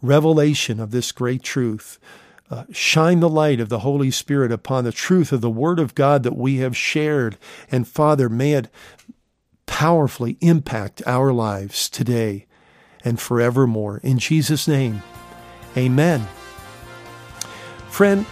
revelation 0.00 0.78
of 0.78 0.92
this 0.92 1.10
great 1.10 1.42
truth 1.42 1.98
uh, 2.50 2.64
shine 2.70 3.20
the 3.20 3.28
light 3.28 3.60
of 3.60 3.68
the 3.68 3.80
Holy 3.80 4.10
Spirit 4.10 4.52
upon 4.52 4.84
the 4.84 4.92
truth 4.92 5.32
of 5.32 5.40
the 5.40 5.50
Word 5.50 5.80
of 5.80 5.94
God 5.94 6.22
that 6.22 6.36
we 6.36 6.58
have 6.58 6.76
shared. 6.76 7.36
And 7.70 7.88
Father, 7.88 8.28
may 8.28 8.52
it 8.52 8.68
powerfully 9.66 10.38
impact 10.40 11.02
our 11.06 11.32
lives 11.32 11.88
today 11.88 12.46
and 13.04 13.20
forevermore. 13.20 13.98
In 13.98 14.18
Jesus' 14.18 14.68
name, 14.68 15.02
amen. 15.76 16.26
Friend, 17.90 18.24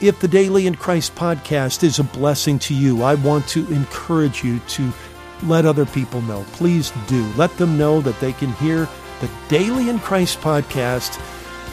if 0.00 0.18
the 0.20 0.28
Daily 0.28 0.66
in 0.66 0.74
Christ 0.74 1.14
podcast 1.14 1.84
is 1.84 1.98
a 1.98 2.04
blessing 2.04 2.58
to 2.60 2.74
you, 2.74 3.02
I 3.02 3.14
want 3.16 3.46
to 3.48 3.70
encourage 3.72 4.42
you 4.42 4.58
to 4.60 4.92
let 5.44 5.66
other 5.66 5.86
people 5.86 6.20
know. 6.22 6.44
Please 6.52 6.92
do. 7.06 7.24
Let 7.36 7.56
them 7.56 7.76
know 7.76 8.00
that 8.00 8.18
they 8.20 8.32
can 8.32 8.52
hear 8.54 8.88
the 9.20 9.30
Daily 9.48 9.88
in 9.88 9.98
Christ 10.00 10.40
podcast 10.40 11.20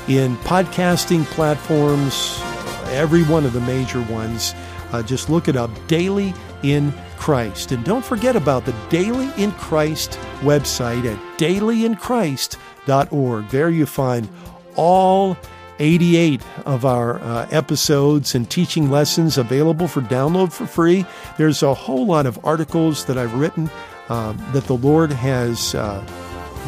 in 0.10 0.36
podcasting 0.38 1.24
platforms, 1.26 2.39
every 2.88 3.24
one 3.24 3.45
of 3.45 3.54
the 3.54 3.62
major 3.62 4.02
ones. 4.04 4.54
Uh, 4.91 5.04
just 5.04 5.30
look 5.30 5.48
it 5.48 5.56
up 5.56 5.69
Daily 5.88 6.34
in 6.63 6.91
Christ. 7.17 7.72
And 7.72 7.86
don't 7.86 8.04
forget 8.04 8.36
about 8.36 8.65
the 8.65 8.74
Daily 8.89 9.30
in 9.38 9.52
Christ 9.54 10.19
website 10.39 11.06
at 11.06 11.17
dailyinchrist.org. 11.38 13.50
There 13.50 13.69
you 13.69 13.86
find 13.86 14.28
all 14.76 15.38
88 15.78 16.41
of 16.65 16.86
our 16.86 17.19
uh, 17.19 17.48
episodes 17.52 18.34
and 18.34 18.50
teaching 18.50 18.89
lessons 18.89 19.38
available 19.38 19.88
for 19.88 20.02
download 20.02 20.52
for 20.52 20.65
free. 20.65 21.06
There's 21.38 21.62
a 21.62 21.72
whole 21.74 22.08
lot 22.08 22.26
of 22.26 22.43
articles 22.43 23.06
that 23.06 23.17
I've 23.17 23.36
written 23.36 23.69
uh, 24.10 24.34
that 24.54 24.65
the 24.65 24.76
Lord 24.76 25.12
has 25.12 25.76
uh, 25.76 26.04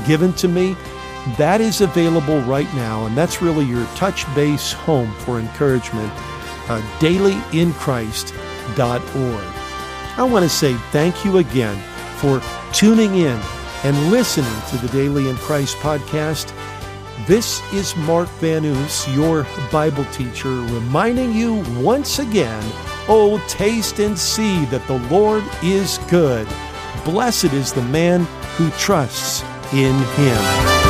given 0.07 0.31
to 0.33 0.47
me. 0.47 0.75
That 1.37 1.61
is 1.61 1.81
available 1.81 2.39
right 2.41 2.71
now, 2.73 3.05
and 3.05 3.15
that's 3.17 3.41
really 3.41 3.65
your 3.65 3.85
touch 3.95 4.25
base 4.33 4.73
home 4.73 5.11
for 5.19 5.39
encouragement. 5.39 6.11
Uh, 6.67 6.81
dailyinchrist.org. 6.99 9.55
I 10.17 10.23
want 10.23 10.43
to 10.43 10.49
say 10.49 10.73
thank 10.91 11.23
you 11.23 11.37
again 11.37 11.77
for 12.17 12.41
tuning 12.73 13.15
in 13.15 13.39
and 13.83 14.11
listening 14.11 14.51
to 14.69 14.77
the 14.77 14.89
Daily 14.89 15.29
in 15.29 15.37
Christ 15.37 15.77
podcast. 15.77 16.53
This 17.27 17.61
is 17.73 17.95
Mark 17.95 18.27
Van 18.39 18.63
your 19.13 19.45
Bible 19.71 20.05
teacher, 20.05 20.49
reminding 20.49 21.33
you 21.33 21.63
once 21.79 22.17
again 22.19 22.63
Oh, 23.07 23.43
taste 23.47 23.99
and 23.99 24.17
see 24.17 24.65
that 24.65 24.85
the 24.87 24.99
Lord 25.13 25.43
is 25.63 25.97
good. 26.09 26.47
Blessed 27.03 27.51
is 27.51 27.73
the 27.73 27.81
man 27.83 28.25
who 28.55 28.69
trusts 28.71 29.43
in 29.73 29.95
him. 30.15 30.80